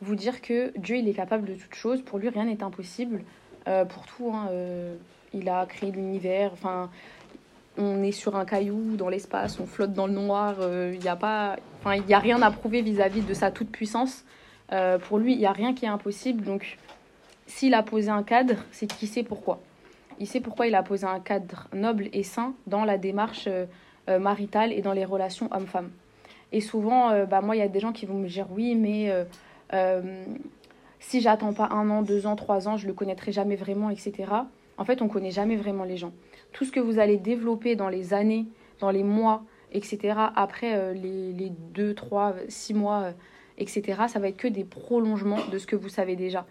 Vous 0.00 0.14
dire 0.14 0.40
que 0.40 0.76
Dieu, 0.78 0.96
il 0.96 1.08
est 1.08 1.14
capable 1.14 1.46
de 1.46 1.54
toutes 1.54 1.74
choses. 1.74 2.02
Pour 2.02 2.18
lui, 2.18 2.28
rien 2.28 2.44
n'est 2.44 2.62
impossible. 2.62 3.22
pour 3.64 4.06
tout, 4.06 4.32
hein, 4.32 4.48
il 5.32 5.48
a 5.48 5.66
créé 5.66 5.90
l'univers. 5.90 6.52
Enfin, 6.52 6.90
on 7.78 8.02
est 8.02 8.12
sur 8.12 8.36
un 8.36 8.44
caillou 8.44 8.96
dans 8.96 9.08
l'espace, 9.08 9.58
on 9.60 9.66
flotte 9.66 9.92
dans 9.92 10.06
le 10.06 10.12
noir, 10.12 10.56
il 10.58 10.64
euh, 10.64 10.96
n'y 10.96 11.08
a 11.08 11.16
pas, 11.16 11.56
enfin 11.80 11.98
a 12.10 12.18
rien 12.18 12.42
à 12.42 12.50
prouver 12.50 12.82
vis-à-vis 12.82 13.22
de 13.22 13.34
sa 13.34 13.50
toute 13.50 13.70
puissance. 13.70 14.24
Euh, 14.72 14.98
pour 14.98 15.18
lui, 15.18 15.32
il 15.32 15.38
n'y 15.38 15.46
a 15.46 15.52
rien 15.52 15.74
qui 15.74 15.84
est 15.84 15.88
impossible. 15.88 16.44
Donc, 16.44 16.78
s'il 17.46 17.74
a 17.74 17.82
posé 17.82 18.10
un 18.10 18.22
cadre, 18.22 18.54
c'est 18.70 18.86
qu'il 18.86 19.08
sait 19.08 19.22
pourquoi. 19.22 19.60
Il 20.18 20.26
sait 20.26 20.40
pourquoi 20.40 20.66
il 20.66 20.74
a 20.74 20.82
posé 20.82 21.06
un 21.06 21.20
cadre 21.20 21.68
noble 21.72 22.08
et 22.12 22.22
sain 22.22 22.54
dans 22.66 22.84
la 22.84 22.98
démarche 22.98 23.48
euh, 23.48 24.18
maritale 24.18 24.72
et 24.72 24.82
dans 24.82 24.92
les 24.92 25.04
relations 25.04 25.48
homme-femme. 25.52 25.90
Et 26.52 26.60
souvent, 26.60 27.24
bah, 27.24 27.40
moi, 27.40 27.56
il 27.56 27.60
y 27.60 27.62
a 27.62 27.68
des 27.68 27.80
gens 27.80 27.92
qui 27.92 28.04
vont 28.04 28.18
me 28.18 28.28
dire 28.28 28.46
oui, 28.50 28.74
mais 28.74 29.10
si 31.00 31.22
j'attends 31.22 31.54
pas 31.54 31.68
un 31.70 31.88
an, 31.88 32.02
deux 32.02 32.26
ans, 32.26 32.36
trois 32.36 32.68
ans, 32.68 32.76
je 32.76 32.86
le 32.86 32.92
connaîtrai 32.92 33.32
jamais 33.32 33.56
vraiment, 33.56 33.88
etc. 33.88 34.12
En 34.82 34.84
fait, 34.84 35.00
on 35.00 35.06
connaît 35.06 35.30
jamais 35.30 35.54
vraiment 35.54 35.84
les 35.84 35.96
gens 35.96 36.12
tout 36.52 36.64
ce 36.64 36.72
que 36.72 36.80
vous 36.80 36.98
allez 36.98 37.16
développer 37.16 37.76
dans 37.76 37.88
les 37.88 38.14
années, 38.14 38.46
dans 38.80 38.90
les 38.90 39.04
mois, 39.04 39.44
etc., 39.70 40.18
après 40.34 40.74
euh, 40.74 40.92
les, 40.92 41.32
les 41.32 41.50
2, 41.72 41.94
3, 41.94 42.34
6 42.48 42.74
mois, 42.74 43.02
euh, 43.02 43.12
etc., 43.58 44.02
ça 44.08 44.18
va 44.18 44.26
être 44.26 44.36
que 44.36 44.48
des 44.48 44.64
prolongements 44.64 45.38
de 45.52 45.58
ce 45.58 45.68
que 45.68 45.76
vous 45.76 45.88
savez 45.88 46.16
déjà. 46.16 46.48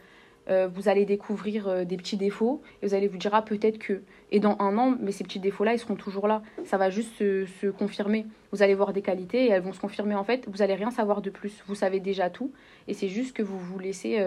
Euh, 0.50 0.70
vous 0.74 0.88
allez 0.88 1.04
découvrir 1.04 1.86
des 1.86 1.98
petits 1.98 2.15
défauts 2.15 2.62
et 2.82 2.88
vous 2.88 2.94
allez 2.94 3.10
vous 3.10 3.17
dire 3.17 3.36
ah 3.36 3.41
peut-être 3.41 3.78
que 3.78 4.02
et 4.32 4.39
dans 4.39 4.56
un 4.60 4.78
an 4.78 4.96
mais 4.98 5.12
ces 5.12 5.26
petits 5.26 5.41
défauts 5.41 5.65
là 5.65 5.74
ils 5.74 5.80
seront 5.80 5.96
toujours 5.96 6.28
là 6.28 6.41
ça 6.65 6.78
va 6.78 6.89
juste 6.89 7.15
se, 7.17 7.46
se, 7.46 7.67
confirmer 7.67 8.26
vous 8.52 8.63
allez 8.63 8.74
voir 8.74 8.91
des 8.91 9.04
qualités 9.04 9.46
et 9.46 9.50
elles 9.50 9.62
vont 9.62 9.72
se 9.72 9.80
confirmer 9.80 10.15
en 10.15 10.24
fait 10.24 10.50
vous 10.50 10.63
allez 10.63 10.74
rien 10.74 10.89
savoir 10.89 11.22
de 11.22 11.30
plus 11.30 11.62
vous 11.67 11.76
savez 11.76 12.00
déjà 12.00 12.32
tout 12.32 12.52
et 12.88 12.96
c'est 12.96 13.08
juste 13.08 13.36
que 13.36 13.44
vous 13.44 13.60
vous 13.60 13.78
laissez 13.78 14.17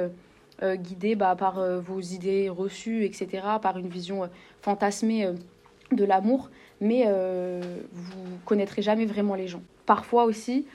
guider 0.63 1.15
bah, 1.15 1.35
par 1.37 1.61
vos 1.81 2.01
idées 2.01 2.49
reçues 2.49 3.05
etc 3.05 3.43
par 3.61 3.77
une 3.77 3.89
vision 3.89 4.29
fantasmée 4.63 5.29
de 5.93 6.05
l'amour, 6.05 6.51
mais 6.81 7.05
euh, 7.07 7.61
vous 7.93 8.39
connaîtrez 8.45 8.83
jamais 8.83 9.07
vraiment 9.07 9.35
les 9.35 9.49
gens. 9.49 9.63
Parfois 9.87 10.25
aussi, 10.25 10.67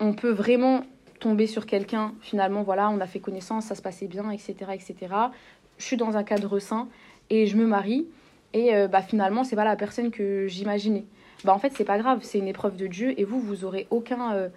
on 0.00 0.12
peut 0.14 0.30
vraiment 0.30 0.82
tomber 1.20 1.46
sur 1.46 1.66
quelqu'un, 1.66 2.14
finalement, 2.20 2.62
voilà, 2.62 2.90
on 2.90 3.00
a 3.00 3.06
fait 3.06 3.20
connaissance, 3.20 3.66
ça 3.66 3.74
se 3.74 3.82
passait 3.82 4.08
bien, 4.08 4.30
etc., 4.30 4.54
etc. 4.72 4.96
Je 5.78 5.84
suis 5.84 5.96
dans 5.96 6.16
un 6.16 6.24
cadre 6.24 6.58
sain 6.58 6.88
et 7.30 7.46
je 7.46 7.56
me 7.56 7.66
marie, 7.66 8.06
et 8.52 8.74
euh, 8.74 8.88
bah, 8.88 9.02
finalement, 9.02 9.44
c'est 9.44 9.56
pas 9.56 9.64
la 9.64 9.76
personne 9.76 10.10
que 10.10 10.46
j'imaginais. 10.48 11.04
Bah, 11.44 11.54
en 11.54 11.58
fait, 11.58 11.72
c'est 11.76 11.84
pas 11.84 11.98
grave, 11.98 12.20
c'est 12.22 12.38
une 12.38 12.48
épreuve 12.48 12.76
de 12.76 12.86
Dieu, 12.86 13.18
et 13.18 13.24
vous, 13.24 13.40
vous 13.40 13.64
aurez 13.64 13.86
aucun. 13.90 14.34
Euh, 14.34 14.48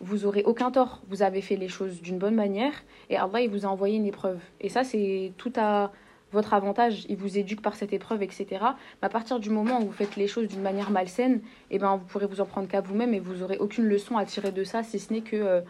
vous 0.00 0.26
aurez 0.26 0.42
aucun 0.44 0.70
tort. 0.70 1.00
Vous 1.08 1.22
avez 1.22 1.40
fait 1.40 1.56
les 1.56 1.68
choses 1.68 2.00
d'une 2.00 2.18
bonne 2.18 2.34
manière 2.34 2.72
et 3.10 3.16
Allah 3.16 3.40
il 3.40 3.50
vous 3.50 3.66
a 3.66 3.68
envoyé 3.68 3.96
une 3.96 4.06
épreuve. 4.06 4.38
Et 4.60 4.68
ça 4.68 4.84
c'est 4.84 5.32
tout 5.36 5.52
à 5.56 5.92
votre 6.32 6.52
avantage, 6.54 7.06
il 7.08 7.16
vous 7.16 7.38
éduque 7.38 7.62
par 7.62 7.74
cette 7.74 7.92
épreuve, 7.92 8.22
etc. 8.22 8.46
Mais 8.60 9.06
à 9.06 9.08
partir 9.08 9.40
du 9.40 9.50
moment 9.50 9.80
où 9.80 9.86
vous 9.86 9.92
faites 9.92 10.16
les 10.16 10.26
choses 10.26 10.48
d'une 10.48 10.60
manière 10.60 10.90
malsaine, 10.90 11.40
eh 11.70 11.78
ben, 11.78 11.96
vous 11.96 12.04
pourrez 12.04 12.26
vous 12.26 12.40
en 12.40 12.44
prendre 12.44 12.68
qu'à 12.68 12.80
vous-même 12.80 13.14
et 13.14 13.20
vous 13.20 13.42
aurez 13.42 13.56
aucune 13.58 13.84
leçon 13.84 14.16
à 14.16 14.24
tirer 14.24 14.52
de 14.52 14.64
ça, 14.64 14.82
si 14.82 14.98
ce 14.98 15.12
n'est 15.12 15.22
que 15.22 15.36
euh, 15.36 15.60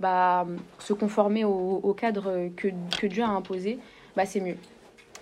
bah, 0.00 0.46
se 0.80 0.92
conformer 0.92 1.44
au, 1.44 1.94
cadre 1.94 2.48
que, 2.56 2.68
que, 3.00 3.06
Dieu 3.06 3.22
a 3.22 3.28
imposé, 3.28 3.78
bah, 4.16 4.26
c'est 4.26 4.40
mieux. 4.40 4.56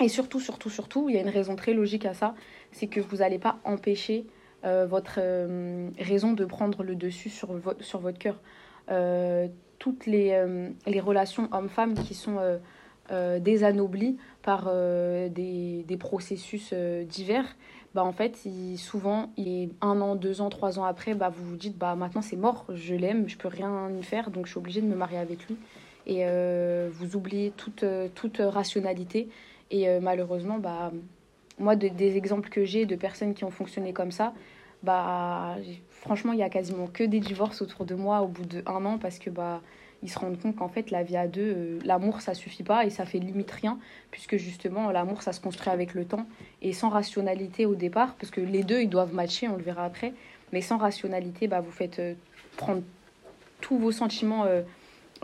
Et 0.00 0.08
surtout, 0.08 0.40
surtout, 0.40 0.70
surtout, 0.70 1.08
il 1.08 1.14
y 1.14 1.18
a 1.18 1.22
une 1.22 1.28
raison 1.28 1.56
très 1.56 1.72
logique 1.72 2.06
à 2.06 2.14
ça, 2.14 2.34
c'est 2.72 2.86
que 2.86 3.00
vous 3.00 3.18
n'allez 3.18 3.38
pas 3.38 3.58
empêcher 3.64 4.24
votre 4.62 5.18
euh, 5.18 5.90
raison 5.98 6.32
de 6.32 6.44
prendre 6.44 6.82
le 6.82 6.94
dessus 6.94 7.30
sur, 7.30 7.50
sur 7.80 8.00
votre 8.00 8.18
cœur. 8.18 8.40
toutes 9.78 10.06
les, 10.06 10.44
les 10.86 11.00
relations 11.00 11.48
hommes-femmes 11.52 11.94
qui 11.94 12.14
sont 12.14 12.38
désanoblies 13.40 14.16
par 14.42 14.72
des, 14.72 15.84
des, 15.86 15.96
processus 15.96 16.72
divers, 16.72 17.56
bah, 17.94 18.04
en 18.04 18.12
fait, 18.12 18.36
souvent, 18.76 19.32
il 19.36 19.70
un 19.80 20.00
an, 20.00 20.16
deux 20.16 20.40
ans, 20.40 20.50
trois 20.50 20.78
ans 20.78 20.84
après, 20.84 21.14
bah, 21.14 21.28
vous 21.28 21.44
vous 21.44 21.56
dites, 21.56 21.78
bah, 21.78 21.94
maintenant 21.94 22.22
c'est 22.22 22.36
mort, 22.36 22.64
je 22.72 22.94
l'aime, 22.94 23.28
je 23.28 23.36
peux 23.36 23.48
rien 23.48 23.90
y 23.90 24.02
faire, 24.02 24.30
donc 24.30 24.46
je 24.46 24.52
suis 24.52 24.58
obligée 24.58 24.80
de 24.80 24.86
me 24.86 24.96
marier 24.96 25.18
avec 25.18 25.46
lui. 25.46 25.56
Et 26.06 26.24
vous 26.90 27.16
oubliez 27.16 27.52
toute, 27.56 27.84
toute 28.14 28.38
rationalité. 28.38 29.28
Et 29.70 30.00
malheureusement, 30.00 30.58
bah, 30.58 30.92
moi, 31.58 31.76
des 31.76 32.16
exemples 32.16 32.48
que 32.48 32.64
j'ai 32.64 32.86
de 32.86 32.96
personnes 32.96 33.34
qui 33.34 33.44
ont 33.44 33.50
fonctionné 33.50 33.92
comme 33.92 34.12
ça, 34.12 34.34
bah, 34.82 35.56
franchement, 35.90 36.32
il 36.32 36.38
y 36.38 36.42
a 36.42 36.48
quasiment 36.48 36.86
que 36.86 37.02
des 37.02 37.20
divorces 37.20 37.62
autour 37.62 37.84
de 37.84 37.94
moi 37.94 38.22
au 38.22 38.28
bout 38.28 38.44
d'un 38.44 38.84
an 38.84 38.98
parce 38.98 39.18
que 39.18 39.30
bah, 39.30 39.62
ils 40.02 40.10
se 40.10 40.18
rendent 40.18 40.38
compte 40.38 40.56
qu'en 40.56 40.68
fait, 40.68 40.90
la 40.90 41.02
vie 41.02 41.16
à 41.16 41.26
deux, 41.26 41.54
euh, 41.56 41.78
l'amour, 41.84 42.20
ça 42.20 42.34
suffit 42.34 42.62
pas 42.62 42.84
et 42.84 42.90
ça 42.90 43.06
fait 43.06 43.18
limite 43.18 43.50
rien, 43.50 43.78
puisque 44.10 44.36
justement, 44.36 44.90
l'amour, 44.90 45.22
ça 45.22 45.32
se 45.32 45.40
construit 45.40 45.70
avec 45.70 45.94
le 45.94 46.04
temps 46.04 46.26
et 46.62 46.72
sans 46.72 46.90
rationalité 46.90 47.66
au 47.66 47.74
départ, 47.74 48.14
parce 48.14 48.30
que 48.30 48.40
les 48.40 48.62
deux, 48.62 48.82
ils 48.82 48.90
doivent 48.90 49.14
matcher, 49.14 49.48
on 49.48 49.56
le 49.56 49.62
verra 49.62 49.84
après, 49.84 50.12
mais 50.52 50.60
sans 50.60 50.76
rationalité, 50.76 51.48
bah, 51.48 51.60
vous 51.60 51.72
faites 51.72 51.98
euh, 51.98 52.14
prendre 52.56 52.82
tous 53.62 53.78
vos 53.78 53.90
sentiments 53.90 54.44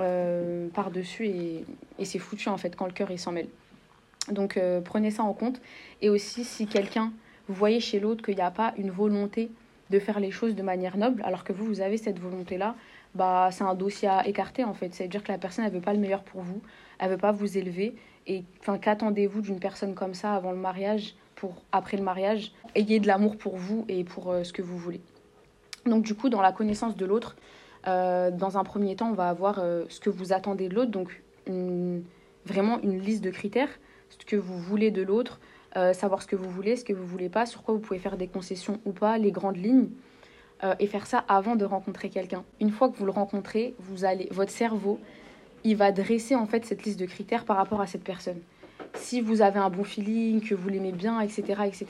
euh, 0.01 0.69
par-dessus 0.71 1.27
et, 1.27 1.65
et 1.99 2.05
c'est 2.07 2.19
foutu 2.19 2.49
en 2.49 2.57
fait 2.57 2.75
quand 2.75 2.87
le 2.87 2.93
cœur 2.93 3.11
il 3.11 3.19
s'en 3.19 3.31
mêle. 3.31 3.49
Donc 4.31 4.57
euh, 4.57 4.81
prenez 4.81 5.11
ça 5.11 5.23
en 5.23 5.33
compte. 5.33 5.61
Et 6.01 6.09
aussi, 6.09 6.45
si 6.45 6.67
quelqu'un, 6.67 7.13
vous 7.49 7.55
voyez 7.55 7.81
chez 7.81 8.01
l'autre 8.01 8.25
qu'il 8.25 8.37
n'y 8.37 8.43
a 8.43 8.51
pas 8.51 8.73
une 8.77 8.91
volonté 8.91 9.51
de 9.91 9.99
faire 9.99 10.21
les 10.21 10.31
choses 10.31 10.55
de 10.55 10.63
manière 10.63 10.97
noble, 10.97 11.23
alors 11.25 11.45
que 11.45 11.53
vous, 11.53 11.67
vous 11.67 11.81
avez 11.81 11.99
cette 11.99 12.19
volonté-là, 12.19 12.75
bah, 13.15 13.51
c'est 13.53 13.65
un 13.65 13.75
dossier 13.75 14.09
à 14.09 14.27
écarter 14.27 14.65
en 14.65 14.75
fait. 14.75 14.95
C'est-à-dire 14.95 15.23
que 15.23 15.31
la 15.31 15.39
personne, 15.39 15.65
elle 15.65 15.73
veut 15.73 15.81
pas 15.81 15.93
le 15.93 15.99
meilleur 15.99 16.23
pour 16.23 16.41
vous, 16.41 16.63
elle 16.99 17.11
veut 17.11 17.19
pas 17.19 17.33
vous 17.33 17.59
élever. 17.59 17.95
Et 18.27 18.45
qu'attendez-vous 18.81 19.43
d'une 19.43 19.59
personne 19.59 19.95
comme 19.95 20.15
ça 20.15 20.35
avant 20.35 20.53
le 20.53 20.57
mariage, 20.57 21.15
pour 21.35 21.57
après 21.73 21.97
le 21.97 22.05
mariage? 22.05 22.53
Ayez 22.75 23.01
de 23.01 23.07
l'amour 23.07 23.37
pour 23.37 23.57
vous 23.57 23.85
et 23.89 24.05
pour 24.05 24.31
euh, 24.31 24.45
ce 24.45 24.53
que 24.53 24.63
vous 24.63 24.79
voulez. 24.79 25.01
Donc 25.85 26.05
du 26.05 26.15
coup, 26.15 26.29
dans 26.29 26.41
la 26.41 26.53
connaissance 26.53 26.97
de 26.97 27.05
l'autre, 27.05 27.37
euh, 27.89 28.31
dans 28.31 28.57
un 28.57 28.65
premier 28.65 28.95
temps, 28.95 29.11
on 29.11 29.15
va 29.15 29.29
avoir 29.29 29.57
ce 29.89 29.99
que 29.99 30.09
vous 30.09 30.33
attendez 30.33 30.69
de 30.69 30.75
l'autre, 30.75 30.93
donc 30.93 31.21
vraiment 32.47 32.81
une 32.83 33.01
liste 33.01 33.25
de 33.25 33.31
critères 33.31 33.69
ce 34.19 34.27
que 34.27 34.37
vous 34.37 34.59
voulez 34.59 34.91
de 34.91 35.03
l'autre, 35.03 35.41
euh, 35.77 35.93
savoir 35.93 36.23
ce 36.23 36.27
que 36.27 36.37
vous 36.37 36.51
voulez, 36.51 36.77
ce 36.77 36.85
que 36.85 36.93
vous 36.93 37.07
voulez 37.07 37.29
pas, 37.29 37.47
sur 37.47 37.63
quoi 37.63 37.75
vous 37.75 37.81
pouvez 37.81 37.99
faire 37.99 38.17
des 38.17 38.29
concessions 38.29 38.81
ou 38.85 38.93
pas, 38.93 39.19
les 39.19 39.33
grandes 39.33 39.57
lignes, 39.57 39.89
euh, 40.65 40.75
et 40.79 40.87
faire 40.87 41.07
ça 41.07 41.25
avant 41.29 41.57
de 41.57 41.65
rencontrer 41.65 42.09
quelqu'un. 42.09 42.45
Une 42.61 42.71
fois 42.71 42.89
que 42.89 42.97
vous 42.97 43.07
le 43.07 43.11
rencontrez, 43.11 43.75
vous 43.79 44.05
allez, 44.05 44.29
votre 44.31 44.53
cerveau, 44.53 45.01
il 45.65 45.77
va 45.77 45.93
dresser 45.93 46.35
en 46.35 46.47
fait 46.47 46.65
cette 46.65 46.85
liste 46.85 47.01
de 47.01 47.07
critères 47.07 47.45
par 47.45 47.57
rapport 47.57 47.81
à 47.81 47.87
cette 47.87 48.05
personne. 48.05 48.41
Si 48.95 49.21
vous 49.21 49.41
avez 49.41 49.59
un 49.59 49.71
bon 49.71 49.85
feeling, 49.85 50.41
que 50.41 50.55
vous 50.55 50.69
l'aimez 50.69 50.93
bien, 50.93 51.21
etc., 51.21 51.63
etc. 51.67 51.87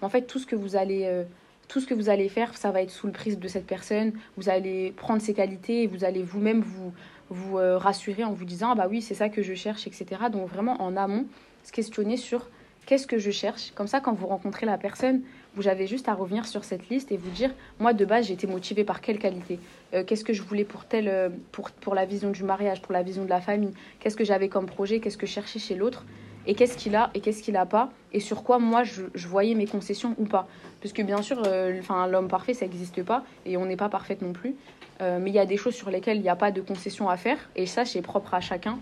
En 0.00 0.08
fait, 0.08 0.22
tout 0.22 0.38
ce 0.38 0.46
que 0.46 0.54
vous 0.54 0.76
allez 0.76 1.02
euh, 1.04 1.24
tout 1.68 1.80
ce 1.80 1.86
que 1.86 1.94
vous 1.94 2.08
allez 2.08 2.28
faire, 2.28 2.56
ça 2.56 2.70
va 2.70 2.82
être 2.82 2.90
sous 2.90 3.06
le 3.06 3.12
prisme 3.12 3.40
de 3.40 3.48
cette 3.48 3.66
personne. 3.66 4.12
Vous 4.36 4.48
allez 4.48 4.92
prendre 4.92 5.20
ses 5.20 5.34
qualités 5.34 5.86
vous 5.86 6.04
allez 6.04 6.22
vous-même 6.22 6.60
vous, 6.60 6.92
vous 7.30 7.56
rassurer 7.56 8.24
en 8.24 8.32
vous 8.32 8.44
disant 8.44 8.70
ah 8.72 8.74
bah 8.74 8.86
oui, 8.88 9.02
c'est 9.02 9.14
ça 9.14 9.28
que 9.28 9.42
je 9.42 9.54
cherche, 9.54 9.86
etc. 9.86 10.06
Donc 10.30 10.48
vraiment 10.48 10.80
en 10.80 10.96
amont, 10.96 11.26
se 11.64 11.72
questionner 11.72 12.16
sur 12.16 12.48
qu'est-ce 12.86 13.06
que 13.06 13.18
je 13.18 13.30
cherche. 13.30 13.72
Comme 13.74 13.88
ça, 13.88 14.00
quand 14.00 14.14
vous 14.14 14.28
rencontrez 14.28 14.64
la 14.64 14.78
personne, 14.78 15.22
vous 15.54 15.68
avez 15.68 15.86
juste 15.86 16.08
à 16.08 16.14
revenir 16.14 16.46
sur 16.46 16.64
cette 16.64 16.88
liste 16.88 17.12
et 17.12 17.16
vous 17.16 17.30
dire, 17.30 17.50
moi 17.80 17.92
de 17.92 18.04
base, 18.04 18.30
été 18.30 18.46
motivée 18.46 18.84
par 18.84 19.00
quelle 19.00 19.18
qualité 19.18 19.58
euh, 19.94 20.04
Qu'est-ce 20.04 20.24
que 20.24 20.32
je 20.32 20.42
voulais 20.42 20.64
pour, 20.64 20.84
telle, 20.84 21.08
euh, 21.08 21.28
pour, 21.52 21.70
pour 21.70 21.94
la 21.94 22.04
vision 22.04 22.30
du 22.30 22.44
mariage, 22.44 22.80
pour 22.80 22.92
la 22.92 23.02
vision 23.02 23.24
de 23.24 23.30
la 23.30 23.40
famille? 23.40 23.72
Qu'est-ce 24.00 24.16
que 24.16 24.24
j'avais 24.24 24.48
comme 24.48 24.66
projet? 24.66 25.00
Qu'est-ce 25.00 25.18
que 25.18 25.26
je 25.26 25.32
cherchais 25.32 25.58
chez 25.58 25.74
l'autre? 25.74 26.04
Et 26.46 26.54
qu'est-ce 26.54 26.76
qu'il 26.76 26.94
a 26.96 27.10
et 27.14 27.20
qu'est-ce 27.20 27.42
qu'il 27.42 27.54
n'a 27.54 27.66
pas 27.66 27.90
et 28.12 28.20
sur 28.20 28.42
quoi 28.42 28.58
moi 28.58 28.82
je, 28.84 29.02
voyais 29.26 29.54
mes 29.54 29.66
concessions 29.66 30.14
ou 30.18 30.24
pas 30.24 30.46
puisque 30.80 31.02
bien 31.02 31.22
sûr 31.22 31.42
euh, 31.46 31.80
l'homme 32.10 32.28
parfait 32.28 32.54
ça 32.54 32.66
n'existe 32.66 33.02
pas 33.02 33.24
et 33.44 33.56
on 33.56 33.66
n'est 33.66 33.76
pas 33.76 33.88
parfaite 33.88 34.22
non 34.22 34.32
plus 34.32 34.54
mais 35.00 35.30
il 35.30 35.34
y 35.34 35.38
a 35.38 35.44
des 35.44 35.58
choses 35.58 35.74
sur 35.74 35.90
lesquelles 35.90 36.16
il 36.16 36.22
n'y 36.22 36.30
a 36.30 36.36
pas 36.36 36.50
de 36.50 36.62
concession 36.62 37.10
à 37.10 37.18
faire 37.18 37.36
et 37.54 37.66
ça 37.66 37.84
c'est 37.84 38.00
propre 38.00 38.32
à 38.32 38.40
chacun 38.40 38.78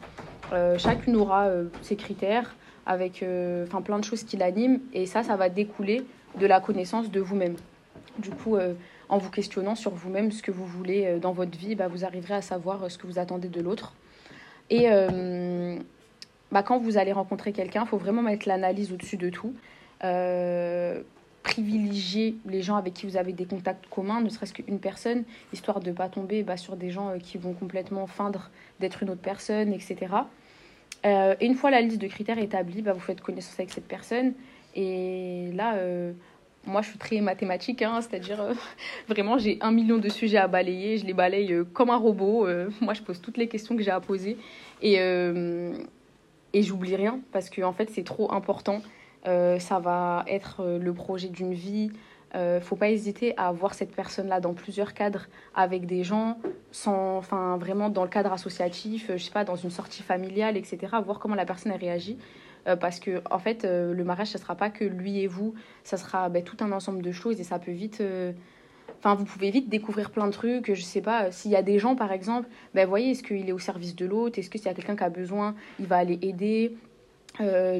chacune 0.79 1.16
aura 1.16 1.48
ses 1.83 1.96
critères 1.96 2.55
avec 2.87 3.22
euh, 3.22 3.64
enfin 3.66 3.83
plein 3.83 3.98
de 3.98 4.05
choses 4.05 4.24
qui 4.24 4.37
l'animent. 4.37 4.81
Et 4.92 5.07
ça, 5.07 5.22
ça 5.22 5.37
va 5.37 5.48
découler 5.48 6.05
de 6.38 6.46
la 6.46 6.61
connaissance 6.61 7.11
de 7.11 7.20
vous-même. 7.20 7.57
Du 8.18 8.31
coup, 8.31 8.57
euh, 8.57 8.74
en 9.09 9.18
vous 9.18 9.31
questionnant 9.31 9.74
sur 9.74 9.92
vous-même 9.92 10.33
ce 10.33 10.42
que 10.42 10.50
vous 10.50 10.66
voulez 10.66 11.07
euh, 11.07 11.18
dans 11.18 11.33
votre 11.33 11.57
vie, 11.57 11.74
bah, 11.74 11.88
vous 11.88 12.05
arriverez 12.05 12.35
à 12.35 12.42
savoir 12.42 12.90
ce 12.90 12.98
que 12.98 13.07
vous 13.07 13.18
attendez 13.18 13.48
de 13.48 13.61
l'autre. 13.61 13.94
Et 14.70 14.88
bah, 16.52 16.62
quand 16.62 16.78
vous 16.78 16.98
allez 16.98 17.12
rencontrer 17.12 17.52
quelqu'un, 17.52 17.83
il 17.85 17.88
faut 17.88 17.98
vraiment 17.98 18.22
mettre 18.22 18.48
l'analyse 18.48 18.92
au-dessus 18.92 19.16
de 19.16 19.30
tout. 19.30 19.54
privilégier 21.42 22.37
les 22.46 22.62
gens 22.62 22.76
avec 22.76 22.94
qui 22.94 23.07
vous 23.07 23.16
avez 23.16 23.33
des 23.33 23.44
contacts 23.44 23.87
communs, 23.88 24.20
ne 24.20 24.30
serait-ce 24.30 24.54
qu'une 24.54 24.80
personne, 24.80 25.24
histoire 25.52 25.80
de 25.80 25.90
ne 25.90 25.94
pas 25.94 26.09
tomber 26.09 26.42
bah, 26.42 26.57
sur 26.57 26.76
des 26.76 26.90
gens 26.90 27.18
qui 27.18 27.37
vont 27.37 27.52
complètement 27.52 28.07
feindre 28.07 28.50
d'être 28.80 29.02
une 29.02 29.11
autre 29.11 29.20
personne, 29.20 29.72
etc. 29.72 30.24
Euh, 31.04 31.35
et 31.40 31.46
une 31.46 31.54
fois 31.54 31.70
la 31.70 31.80
liste 31.80 32.00
de 32.00 32.07
critères 32.07 32.38
établie, 32.38 32.83
bah, 32.83 32.92
vous 32.92 33.00
faites 33.00 33.20
connaissance 33.20 33.59
avec 33.59 33.70
cette 33.70 33.87
personne. 33.87 34.33
Et 34.74 35.50
là, 35.54 35.74
euh, 35.76 36.12
moi, 36.66 36.80
je 36.83 36.88
suis 36.88 36.98
très 36.98 37.20
mathématique, 37.20 37.83
hein, 37.83 38.00
c'est-à-dire 38.00 38.40
euh, 38.40 38.54
vraiment, 39.09 39.38
j'ai 39.38 39.59
un 39.61 39.70
million 39.70 39.98
de 39.98 40.09
sujets 40.09 40.38
à 40.38 40.48
balayer. 40.48 40.98
Je 40.98 41.07
les 41.07 41.12
balaye 41.12 41.54
comme 41.72 41.90
un 41.90 41.96
robot. 41.96 42.46
moi, 42.80 42.94
je 42.94 43.02
pose 43.02 43.20
toutes 43.20 43.37
les 43.37 43.48
questions 43.48 43.76
que 43.76 43.83
j'ai 43.83 43.90
à 43.90 44.00
poser. 44.00 44.37
Et, 44.83 44.98
et 46.54 46.62
j'oublie 46.62 46.96
rien 46.96 47.20
parce 47.32 47.50
que, 47.50 47.60
en 47.60 47.72
fait, 47.72 47.90
c'est 47.90 48.04
trop 48.04 48.32
important. 48.32 48.80
ça 49.24 49.78
va 49.80 50.24
être 50.26 50.78
le 50.80 50.92
projet 50.94 51.28
d'une 51.28 51.52
vie. 51.52 51.90
Euh, 52.34 52.60
faut 52.60 52.74
pas 52.74 52.90
hésiter 52.90 53.32
à 53.36 53.52
voir 53.52 53.74
cette 53.74 53.94
personne-là 53.94 54.40
dans 54.40 54.54
plusieurs 54.54 54.92
cadres 54.92 55.26
avec 55.54 55.86
des 55.86 56.02
gens, 56.02 56.38
sans, 56.72 57.16
enfin 57.16 57.56
vraiment 57.58 57.90
dans 57.90 58.02
le 58.02 58.08
cadre 58.08 58.32
associatif, 58.32 59.08
euh, 59.08 59.16
je 59.16 59.24
sais 59.24 59.30
pas, 59.30 59.44
dans 59.44 59.54
une 59.54 59.70
sortie 59.70 60.02
familiale, 60.02 60.56
etc. 60.56 60.96
Voir 61.04 61.20
comment 61.20 61.36
la 61.36 61.44
personne 61.44 61.70
a 61.70 61.76
réagi. 61.76 62.18
Euh, 62.66 62.74
parce 62.74 62.98
que 62.98 63.22
en 63.30 63.38
fait, 63.38 63.64
euh, 63.64 63.94
le 63.94 64.04
mariage, 64.04 64.28
ça 64.28 64.38
sera 64.38 64.56
pas 64.56 64.70
que 64.70 64.84
lui 64.84 65.20
et 65.20 65.28
vous, 65.28 65.54
ça 65.84 65.96
sera 65.96 66.28
ben, 66.28 66.42
tout 66.42 66.56
un 66.60 66.72
ensemble 66.72 67.02
de 67.02 67.12
choses 67.12 67.38
et 67.40 67.44
ça 67.44 67.58
peut 67.58 67.72
vite. 67.72 68.02
Enfin, 69.04 69.16
vous 69.16 69.26
pouvez 69.26 69.50
vite 69.50 69.68
découvrir 69.68 70.10
plein 70.10 70.26
de 70.26 70.32
trucs. 70.32 70.72
Je 70.72 70.80
sais 70.80 71.02
pas, 71.02 71.30
s'il 71.30 71.50
y 71.50 71.56
a 71.56 71.62
des 71.62 71.78
gens, 71.78 71.94
par 71.94 72.10
exemple, 72.10 72.48
ben, 72.72 72.88
voyez, 72.88 73.10
est-ce 73.10 73.22
qu'il 73.22 73.46
est 73.46 73.52
au 73.52 73.58
service 73.58 73.94
de 73.94 74.06
l'autre 74.06 74.38
Est-ce 74.38 74.48
que 74.48 74.56
s'il 74.56 74.66
y 74.66 74.70
a 74.70 74.74
quelqu'un 74.74 74.96
qui 74.96 75.04
a 75.04 75.10
besoin, 75.10 75.54
il 75.78 75.86
va 75.86 75.96
aller 75.98 76.18
aider 76.22 76.74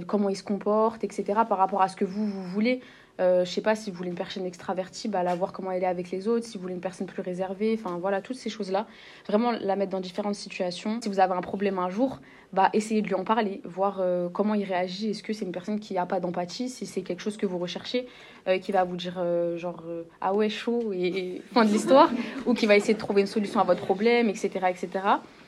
Comment 0.07 0.29
il 0.29 0.37
se 0.37 0.43
comporte, 0.43 1.03
etc. 1.03 1.25
Par 1.49 1.57
rapport 1.57 1.81
à 1.81 1.89
ce 1.89 1.97
que 1.97 2.05
vous, 2.05 2.27
vous 2.27 2.43
voulez. 2.43 2.83
Euh, 3.21 3.45
je 3.45 3.51
sais 3.51 3.61
pas 3.61 3.77
si 3.77 3.91
vous 3.91 3.97
voulez 3.97 4.11
une 4.11 4.17
personne 4.17 4.45
extravertie, 4.45 5.09
bah, 5.09 5.23
la 5.23 5.37
voir 5.37 5.53
comment 5.53 5.71
elle 5.71 5.85
est 5.85 5.87
avec 5.87 6.11
les 6.11 6.27
autres. 6.27 6.47
Si 6.47 6.57
vous 6.57 6.63
voulez 6.63 6.75
une 6.75 6.81
personne 6.81 7.07
plus 7.07 7.23
réservée, 7.23 7.79
enfin 7.79 7.99
voilà, 8.01 8.21
toutes 8.21 8.37
ces 8.37 8.51
choses-là. 8.51 8.87
Vraiment 9.29 9.53
la 9.53 9.77
mettre 9.77 9.93
dans 9.93 10.01
différentes 10.01 10.35
situations. 10.35 10.99
Si 11.01 11.09
vous 11.09 11.21
avez 11.21 11.35
un 11.35 11.41
problème 11.41 11.79
un 11.79 11.91
jour, 11.91 12.19
bah, 12.53 12.71
essayez 12.73 13.03
de 13.03 13.09
lui 13.09 13.15
en 13.15 13.25
parler, 13.25 13.61
voir 13.65 13.99
euh, 14.01 14.29
comment 14.29 14.55
il 14.55 14.65
réagit. 14.65 15.11
Est-ce 15.11 15.23
que 15.23 15.33
c'est 15.33 15.45
une 15.45 15.53
personne 15.53 15.79
qui 15.79 15.95
n'a 15.95 16.07
pas 16.07 16.19
d'empathie? 16.19 16.69
Si 16.69 16.87
c'est 16.87 17.03
quelque 17.03 17.21
chose 17.21 17.37
que 17.37 17.47
vous 17.47 17.59
recherchez, 17.59 18.09
euh, 18.49 18.59
qui 18.59 18.73
va 18.73 18.83
vous 18.83 18.97
dire 18.97 19.23
genre 19.57 19.85
ah 20.21 20.35
ouais, 20.35 20.49
chaud 20.49 20.93
et, 20.93 21.41
fin 21.53 21.65
de 21.65 21.71
l'histoire, 21.71 22.11
ou 22.47 22.55
qui 22.55 22.67
va 22.67 22.77
essayer 22.77 22.95
de 22.95 22.99
trouver 22.99 23.21
une 23.21 23.29
solution 23.29 23.61
à 23.61 23.65
votre 23.65 23.81
problème, 23.81 24.29
etc. 24.29 24.51
etc. 24.71 24.89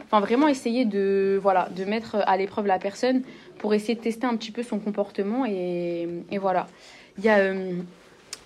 Enfin, 0.05 0.21
vraiment 0.21 0.47
essayer 0.47 0.85
de, 0.85 1.37
voilà, 1.43 1.69
de 1.75 1.85
mettre 1.85 2.17
à 2.27 2.37
l'épreuve 2.37 2.67
la 2.67 2.79
personne 2.79 3.23
pour 3.59 3.75
essayer 3.75 3.97
de 3.97 4.01
tester 4.01 4.25
un 4.25 4.37
petit 4.37 4.53
peu 4.53 4.63
son 4.63 4.79
comportement 4.79 5.45
et, 5.47 6.07
et 6.31 6.39
voilà. 6.39 6.69
Il 7.19 7.25
y 7.25 7.29
a 7.29 7.39
euh, 7.39 7.81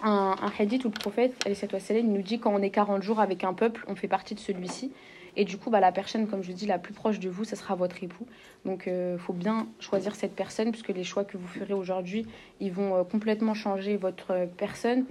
un, 0.03 0.37
un, 0.41 0.53
hadith 0.59 0.85
où 0.85 0.89
le 0.89 0.95
prophète, 0.95 1.35
il 1.47 2.13
nous 2.13 2.23
dit 2.23 2.39
quand 2.39 2.55
on 2.55 2.63
est 2.63 2.71
40 2.71 3.03
jours 3.03 3.21
avec 3.21 3.43
un 3.45 3.53
peuple, 3.53 3.85
on 3.89 3.97
fait 3.97 4.09
partie 4.09 4.35
de 4.35 4.41
celui-ci. 4.41 4.93
Et 5.37 5.45
du 5.45 5.59
coup, 5.59 5.71
bah, 5.71 5.81
la 5.81 5.93
personne, 5.93 6.27
comme 6.27 6.43
je 6.43 6.53
dis, 6.53 6.67
la 6.67 6.79
plus 6.79 6.93
proche 6.93 7.21
de 7.21 7.29
vous, 7.29 7.45
ce 7.45 7.57
sera 7.57 7.75
votre 7.75 8.03
époux. 8.03 8.27
Donc, 8.65 8.85
il 8.87 8.93
euh, 8.93 9.19
faut 9.19 9.33
bien 9.33 9.69
choisir 9.79 10.15
cette 10.15 10.35
personne, 10.35 10.71
puisque 10.71 10.89
les 10.89 11.05
choix 11.05 11.25
que 11.25 11.37
vous 11.37 11.47
ferez 11.47 11.73
aujourd'hui, 11.73 12.27
ils 12.61 12.73
vont 12.73 12.97
euh, 12.97 13.05
complètement 13.05 13.55
changer 13.55 13.97
votre 13.97 14.49
personne 14.57 15.05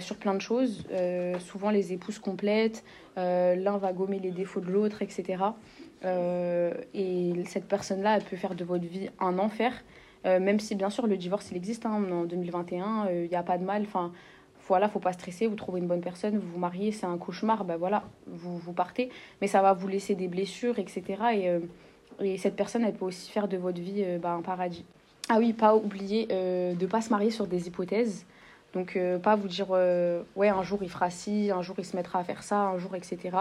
sur 0.00 0.16
plein 0.16 0.34
de 0.34 0.40
choses. 0.40 0.84
souvent, 1.38 1.70
les 1.70 1.92
épouses 1.92 2.18
complètes, 2.18 2.82
l'un 3.16 3.78
va 3.78 3.92
gommer 3.92 4.18
les 4.18 4.32
défauts 4.32 4.58
de 4.58 4.68
l'autre, 4.68 5.00
etc. 5.00 5.44
et 6.02 7.32
cette 7.46 7.66
personne-là, 7.68 8.16
elle 8.16 8.24
peut 8.24 8.34
faire 8.34 8.56
de 8.56 8.64
votre 8.64 8.84
vie 8.84 9.10
un 9.20 9.38
enfer. 9.38 9.72
Euh, 10.26 10.40
même 10.40 10.60
si 10.60 10.74
bien 10.74 10.90
sûr 10.90 11.06
le 11.06 11.16
divorce 11.16 11.50
il 11.50 11.56
existe 11.56 11.86
hein, 11.86 12.02
en 12.10 12.24
2021, 12.24 13.08
il 13.10 13.28
n'y 13.28 13.36
a 13.36 13.42
pas 13.42 13.58
de 13.58 13.64
mal. 13.64 13.82
Enfin, 13.82 14.12
voilà, 14.68 14.88
faut 14.88 14.98
pas 14.98 15.12
stresser, 15.12 15.46
vous 15.46 15.54
trouvez 15.54 15.80
une 15.80 15.86
bonne 15.86 16.00
personne, 16.00 16.38
vous 16.38 16.52
vous 16.54 16.58
mariez, 16.58 16.90
c'est 16.90 17.06
un 17.06 17.16
cauchemar, 17.18 17.64
ben 17.64 17.76
voilà, 17.76 18.02
vous, 18.26 18.58
vous 18.58 18.72
partez, 18.72 19.10
mais 19.40 19.46
ça 19.46 19.62
va 19.62 19.72
vous 19.72 19.86
laisser 19.86 20.16
des 20.16 20.26
blessures, 20.26 20.78
etc. 20.80 21.04
Et, 21.34 21.48
euh, 21.48 21.60
et 22.20 22.36
cette 22.36 22.56
personne, 22.56 22.84
elle 22.84 22.94
peut 22.94 23.04
aussi 23.04 23.30
faire 23.30 23.46
de 23.46 23.56
votre 23.56 23.80
vie 23.80 24.02
euh, 24.04 24.18
bah, 24.18 24.32
un 24.32 24.42
paradis. 24.42 24.84
Ah 25.28 25.38
oui, 25.38 25.52
pas 25.52 25.74
oublier 25.74 26.26
de 26.26 26.80
ne 26.80 26.86
pas 26.86 27.00
se 27.00 27.10
marier 27.10 27.30
sur 27.30 27.46
des 27.48 27.66
hypothèses. 27.66 28.24
Donc, 28.74 28.96
pas 29.24 29.34
vous 29.34 29.48
dire, 29.48 29.70
ouais, 29.70 30.48
un 30.48 30.62
jour 30.62 30.78
il 30.82 30.88
fera 30.88 31.10
ci, 31.10 31.50
un 31.50 31.62
jour 31.62 31.74
il 31.78 31.84
se 31.84 31.96
mettra 31.96 32.20
à 32.20 32.24
faire 32.24 32.44
ça, 32.44 32.60
un 32.60 32.78
jour, 32.78 32.94
etc. 32.94 33.36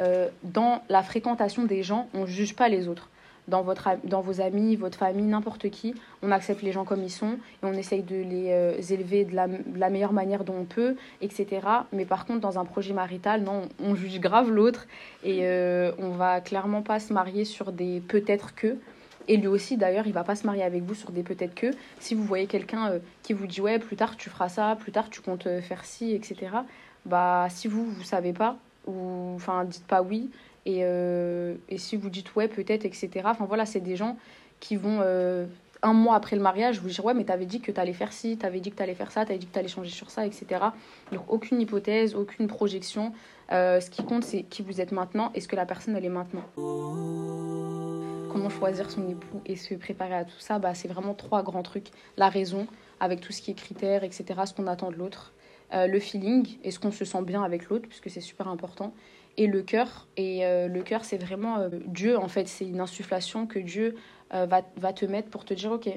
euh, 0.00 0.28
dans 0.42 0.82
la 0.88 1.02
fréquentation 1.02 1.64
des 1.64 1.82
gens, 1.82 2.08
on 2.14 2.22
ne 2.22 2.26
juge 2.26 2.54
pas 2.54 2.68
les 2.68 2.88
autres. 2.88 3.08
Dans, 3.46 3.62
votre, 3.62 3.88
dans 4.04 4.20
vos 4.20 4.40
amis, 4.40 4.74
votre 4.76 4.98
famille, 4.98 5.26
n'importe 5.26 5.68
qui, 5.68 5.94
on 6.22 6.30
accepte 6.30 6.62
les 6.62 6.72
gens 6.72 6.84
comme 6.84 7.02
ils 7.02 7.10
sont 7.10 7.32
et 7.34 7.64
on 7.64 7.72
essaye 7.74 8.02
de 8.02 8.16
les 8.16 8.50
euh, 8.50 8.80
élever 8.90 9.24
de 9.24 9.34
la, 9.34 9.90
meilleure 9.90 10.12
manière 10.14 10.44
dont 10.44 10.56
on 10.60 10.64
peut, 10.64 10.96
etc. 11.20 11.66
Mais 11.92 12.06
par 12.06 12.24
contre, 12.24 12.40
dans 12.40 12.58
un 12.58 12.64
projet 12.64 12.94
marital, 12.94 13.42
non, 13.42 13.68
on 13.80 13.94
juge 13.94 14.18
grave 14.20 14.50
l'autre 14.50 14.86
et 15.22 15.40
euh, 15.42 15.92
on 15.98 16.10
va 16.10 16.40
clairement 16.40 16.82
pas 16.82 17.00
se 17.00 17.12
marier 17.12 17.44
sur 17.44 17.72
des 17.72 18.00
peut-être 18.00 18.54
que. 18.54 18.76
Et 19.28 19.36
lui 19.36 19.46
aussi, 19.46 19.76
d'ailleurs, 19.76 20.06
il 20.06 20.12
va 20.12 20.24
pas 20.24 20.36
se 20.36 20.46
marier 20.46 20.62
avec 20.62 20.82
vous 20.82 20.94
sur 20.94 21.10
des 21.10 21.22
peut-être 21.22 21.54
que. 21.54 21.70
Si 21.98 22.14
vous 22.14 22.24
voyez 22.24 22.46
quelqu'un 22.46 23.00
qui 23.22 23.32
vous 23.32 23.46
dit 23.46 23.60
ouais, 23.60 23.78
plus 23.78 23.96
tard 23.96 24.16
tu 24.16 24.30
feras 24.30 24.48
ça, 24.48 24.76
plus 24.78 24.92
tard 24.92 25.10
tu 25.10 25.20
comptes 25.20 25.48
faire 25.60 25.84
ci, 25.84 26.14
etc. 26.14 26.48
Bah, 27.06 27.46
si 27.50 27.68
vous, 27.68 27.84
vous 27.84 28.02
savez 28.02 28.32
pas, 28.32 28.56
ou 28.86 29.34
enfin 29.34 29.64
dites 29.64 29.86
pas 29.86 30.02
oui 30.02 30.30
et, 30.66 30.80
euh, 30.82 31.54
et 31.68 31.78
si 31.78 31.96
vous 31.96 32.10
dites 32.10 32.34
ouais 32.36 32.48
peut-être 32.48 32.84
etc 32.84 33.08
enfin 33.24 33.44
voilà 33.44 33.66
c'est 33.66 33.80
des 33.80 33.96
gens 33.96 34.16
qui 34.60 34.76
vont 34.76 35.00
euh, 35.02 35.46
un 35.82 35.92
mois 35.92 36.16
après 36.16 36.36
le 36.36 36.42
mariage 36.42 36.80
vous 36.80 36.88
dire 36.88 37.04
ouais 37.04 37.14
mais 37.14 37.24
t'avais 37.24 37.44
dit 37.44 37.60
que 37.60 37.70
t'allais 37.70 37.92
faire 37.92 38.12
ci 38.12 38.38
t'avais 38.38 38.60
dit 38.60 38.70
que 38.70 38.76
t'allais 38.76 38.94
faire 38.94 39.12
ça 39.12 39.26
t'avais 39.26 39.38
dit 39.38 39.46
que 39.46 39.52
t'allais 39.52 39.68
changer 39.68 39.90
sur 39.90 40.10
ça 40.10 40.26
etc 40.26 40.60
donc 41.12 41.22
aucune 41.28 41.60
hypothèse 41.60 42.14
aucune 42.14 42.46
projection. 42.46 43.12
Euh, 43.52 43.78
ce 43.78 43.90
qui 43.90 44.02
compte 44.02 44.24
c'est 44.24 44.42
qui 44.44 44.62
vous 44.62 44.80
êtes 44.80 44.90
maintenant 44.90 45.30
et 45.34 45.40
ce 45.40 45.48
que 45.48 45.56
la 45.56 45.66
personne 45.66 45.94
elle 45.96 46.04
est 46.06 46.08
maintenant. 46.08 46.44
Comment 46.56 48.48
choisir 48.48 48.90
son 48.90 49.06
époux 49.06 49.42
et 49.44 49.56
se 49.56 49.74
préparer 49.74 50.14
à 50.14 50.24
tout 50.24 50.38
ça 50.38 50.58
bah 50.58 50.74
c'est 50.74 50.88
vraiment 50.88 51.12
trois 51.12 51.42
grands 51.42 51.62
trucs. 51.62 51.88
La 52.16 52.30
raison 52.30 52.66
avec 53.00 53.20
tout 53.20 53.32
ce 53.32 53.42
qui 53.42 53.50
est 53.50 53.54
critères 53.54 54.02
etc 54.02 54.40
ce 54.46 54.54
qu'on 54.54 54.66
attend 54.66 54.90
de 54.90 54.96
l'autre. 54.96 55.34
Le 55.76 55.98
feeling, 55.98 56.56
est-ce 56.62 56.78
qu'on 56.78 56.92
se 56.92 57.04
sent 57.04 57.22
bien 57.22 57.42
avec 57.42 57.68
l'autre, 57.68 57.88
puisque 57.88 58.08
c'est 58.08 58.20
super 58.20 58.46
important, 58.46 58.94
et 59.36 59.46
le 59.46 59.62
cœur. 59.62 60.06
Et 60.16 60.44
euh, 60.44 60.68
le 60.68 60.82
cœur, 60.82 61.04
c'est 61.04 61.18
vraiment 61.18 61.58
euh, 61.58 61.68
Dieu, 61.86 62.18
en 62.18 62.28
fait, 62.28 62.48
c'est 62.48 62.66
une 62.66 62.80
insufflation 62.80 63.46
que 63.46 63.58
Dieu 63.58 63.94
va, 64.30 64.62
va 64.78 64.92
te 64.92 65.04
mettre 65.04 65.28
pour 65.28 65.44
te 65.44 65.54
dire, 65.54 65.70
ok, 65.70 65.88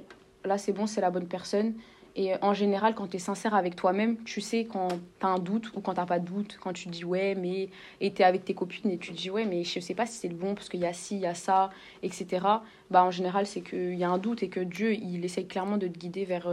là 0.45 0.59
c'est 0.59 0.71
bon, 0.71 0.85
c'est 0.85 1.01
la 1.01 1.09
bonne 1.09 1.27
personne. 1.27 1.73
Et 2.15 2.33
en 2.41 2.53
général, 2.53 2.93
quand 2.93 3.07
tu 3.07 3.17
es 3.17 3.19
sincère 3.19 3.55
avec 3.55 3.75
toi-même, 3.75 4.17
tu 4.23 4.41
sais 4.41 4.65
quand 4.65 4.87
tu 4.89 5.25
as 5.25 5.29
un 5.29 5.39
doute 5.39 5.71
ou 5.75 5.81
quand 5.81 5.93
tu 5.93 6.05
pas 6.05 6.19
de 6.19 6.25
doute, 6.25 6.57
quand 6.61 6.73
tu 6.73 6.89
dis 6.89 7.05
ouais, 7.05 7.35
mais. 7.35 7.69
Et 8.01 8.11
tu 8.11 8.21
es 8.21 8.25
avec 8.25 8.43
tes 8.43 8.53
copines 8.53 8.91
et 8.91 8.97
tu 8.97 9.11
dis 9.11 9.29
ouais, 9.29 9.45
mais 9.45 9.63
je 9.63 9.79
sais 9.79 9.93
pas 9.93 10.05
si 10.05 10.17
c'est 10.17 10.27
le 10.27 10.35
bon 10.35 10.55
parce 10.55 10.69
qu'il 10.69 10.79
y 10.79 10.85
a 10.85 10.93
ci, 10.93 11.15
il 11.15 11.21
y 11.21 11.25
a 11.27 11.35
ça, 11.35 11.71
etc. 12.03 12.45
Bah, 12.91 13.03
en 13.03 13.11
général, 13.11 13.45
c'est 13.45 13.61
qu'il 13.61 13.95
y 13.95 14.03
a 14.03 14.09
un 14.09 14.17
doute 14.17 14.43
et 14.43 14.49
que 14.49 14.59
Dieu, 14.59 14.93
il 14.93 15.23
essaye 15.25 15.47
clairement 15.47 15.77
de 15.77 15.87
te 15.87 15.97
guider 15.97 16.25
vers, 16.25 16.51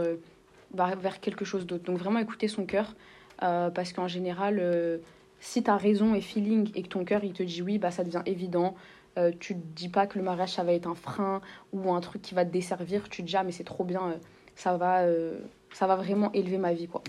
vers 0.73 1.19
quelque 1.19 1.45
chose 1.45 1.65
d'autre. 1.65 1.83
Donc 1.83 1.97
vraiment 1.97 2.19
écouter 2.19 2.47
son 2.47 2.65
cœur, 2.65 2.95
euh, 3.43 3.69
parce 3.69 3.91
qu'en 3.91 4.07
général, 4.07 4.59
euh, 4.59 4.99
si 5.39 5.63
tu 5.63 5.71
raison 5.71 6.15
et 6.15 6.21
feeling 6.21 6.71
et 6.75 6.83
que 6.83 6.87
ton 6.87 7.03
cœur 7.03 7.23
il 7.23 7.33
te 7.33 7.43
dit 7.43 7.61
oui, 7.61 7.77
bah, 7.77 7.91
ça 7.91 8.03
devient 8.03 8.23
évident. 8.25 8.75
Euh, 9.17 9.31
tu 9.39 9.55
te 9.55 9.59
dis 9.75 9.89
pas 9.89 10.07
que 10.07 10.17
le 10.17 10.25
mariage 10.25 10.53
ça 10.53 10.63
va 10.63 10.73
être 10.73 10.87
un 10.87 10.95
frein 10.95 11.41
ou 11.71 11.93
un 11.93 12.01
truc 12.01 12.21
qui 12.21 12.35
va 12.35 12.43
te 12.43 12.51
desservir. 12.51 13.07
Tu 13.09 13.23
te 13.23 13.27
dis 13.27 13.37
ah 13.37 13.43
mais 13.43 13.51
c'est 13.51 13.63
trop 13.63 13.83
bien, 13.83 14.19
ça, 14.55 14.77
va, 14.77 15.03
ça 15.71 15.87
va 15.87 15.95
vraiment 15.95 16.31
élever 16.33 16.57
ma 16.57 16.73
vie 16.73 16.87
quoi. 16.87 17.01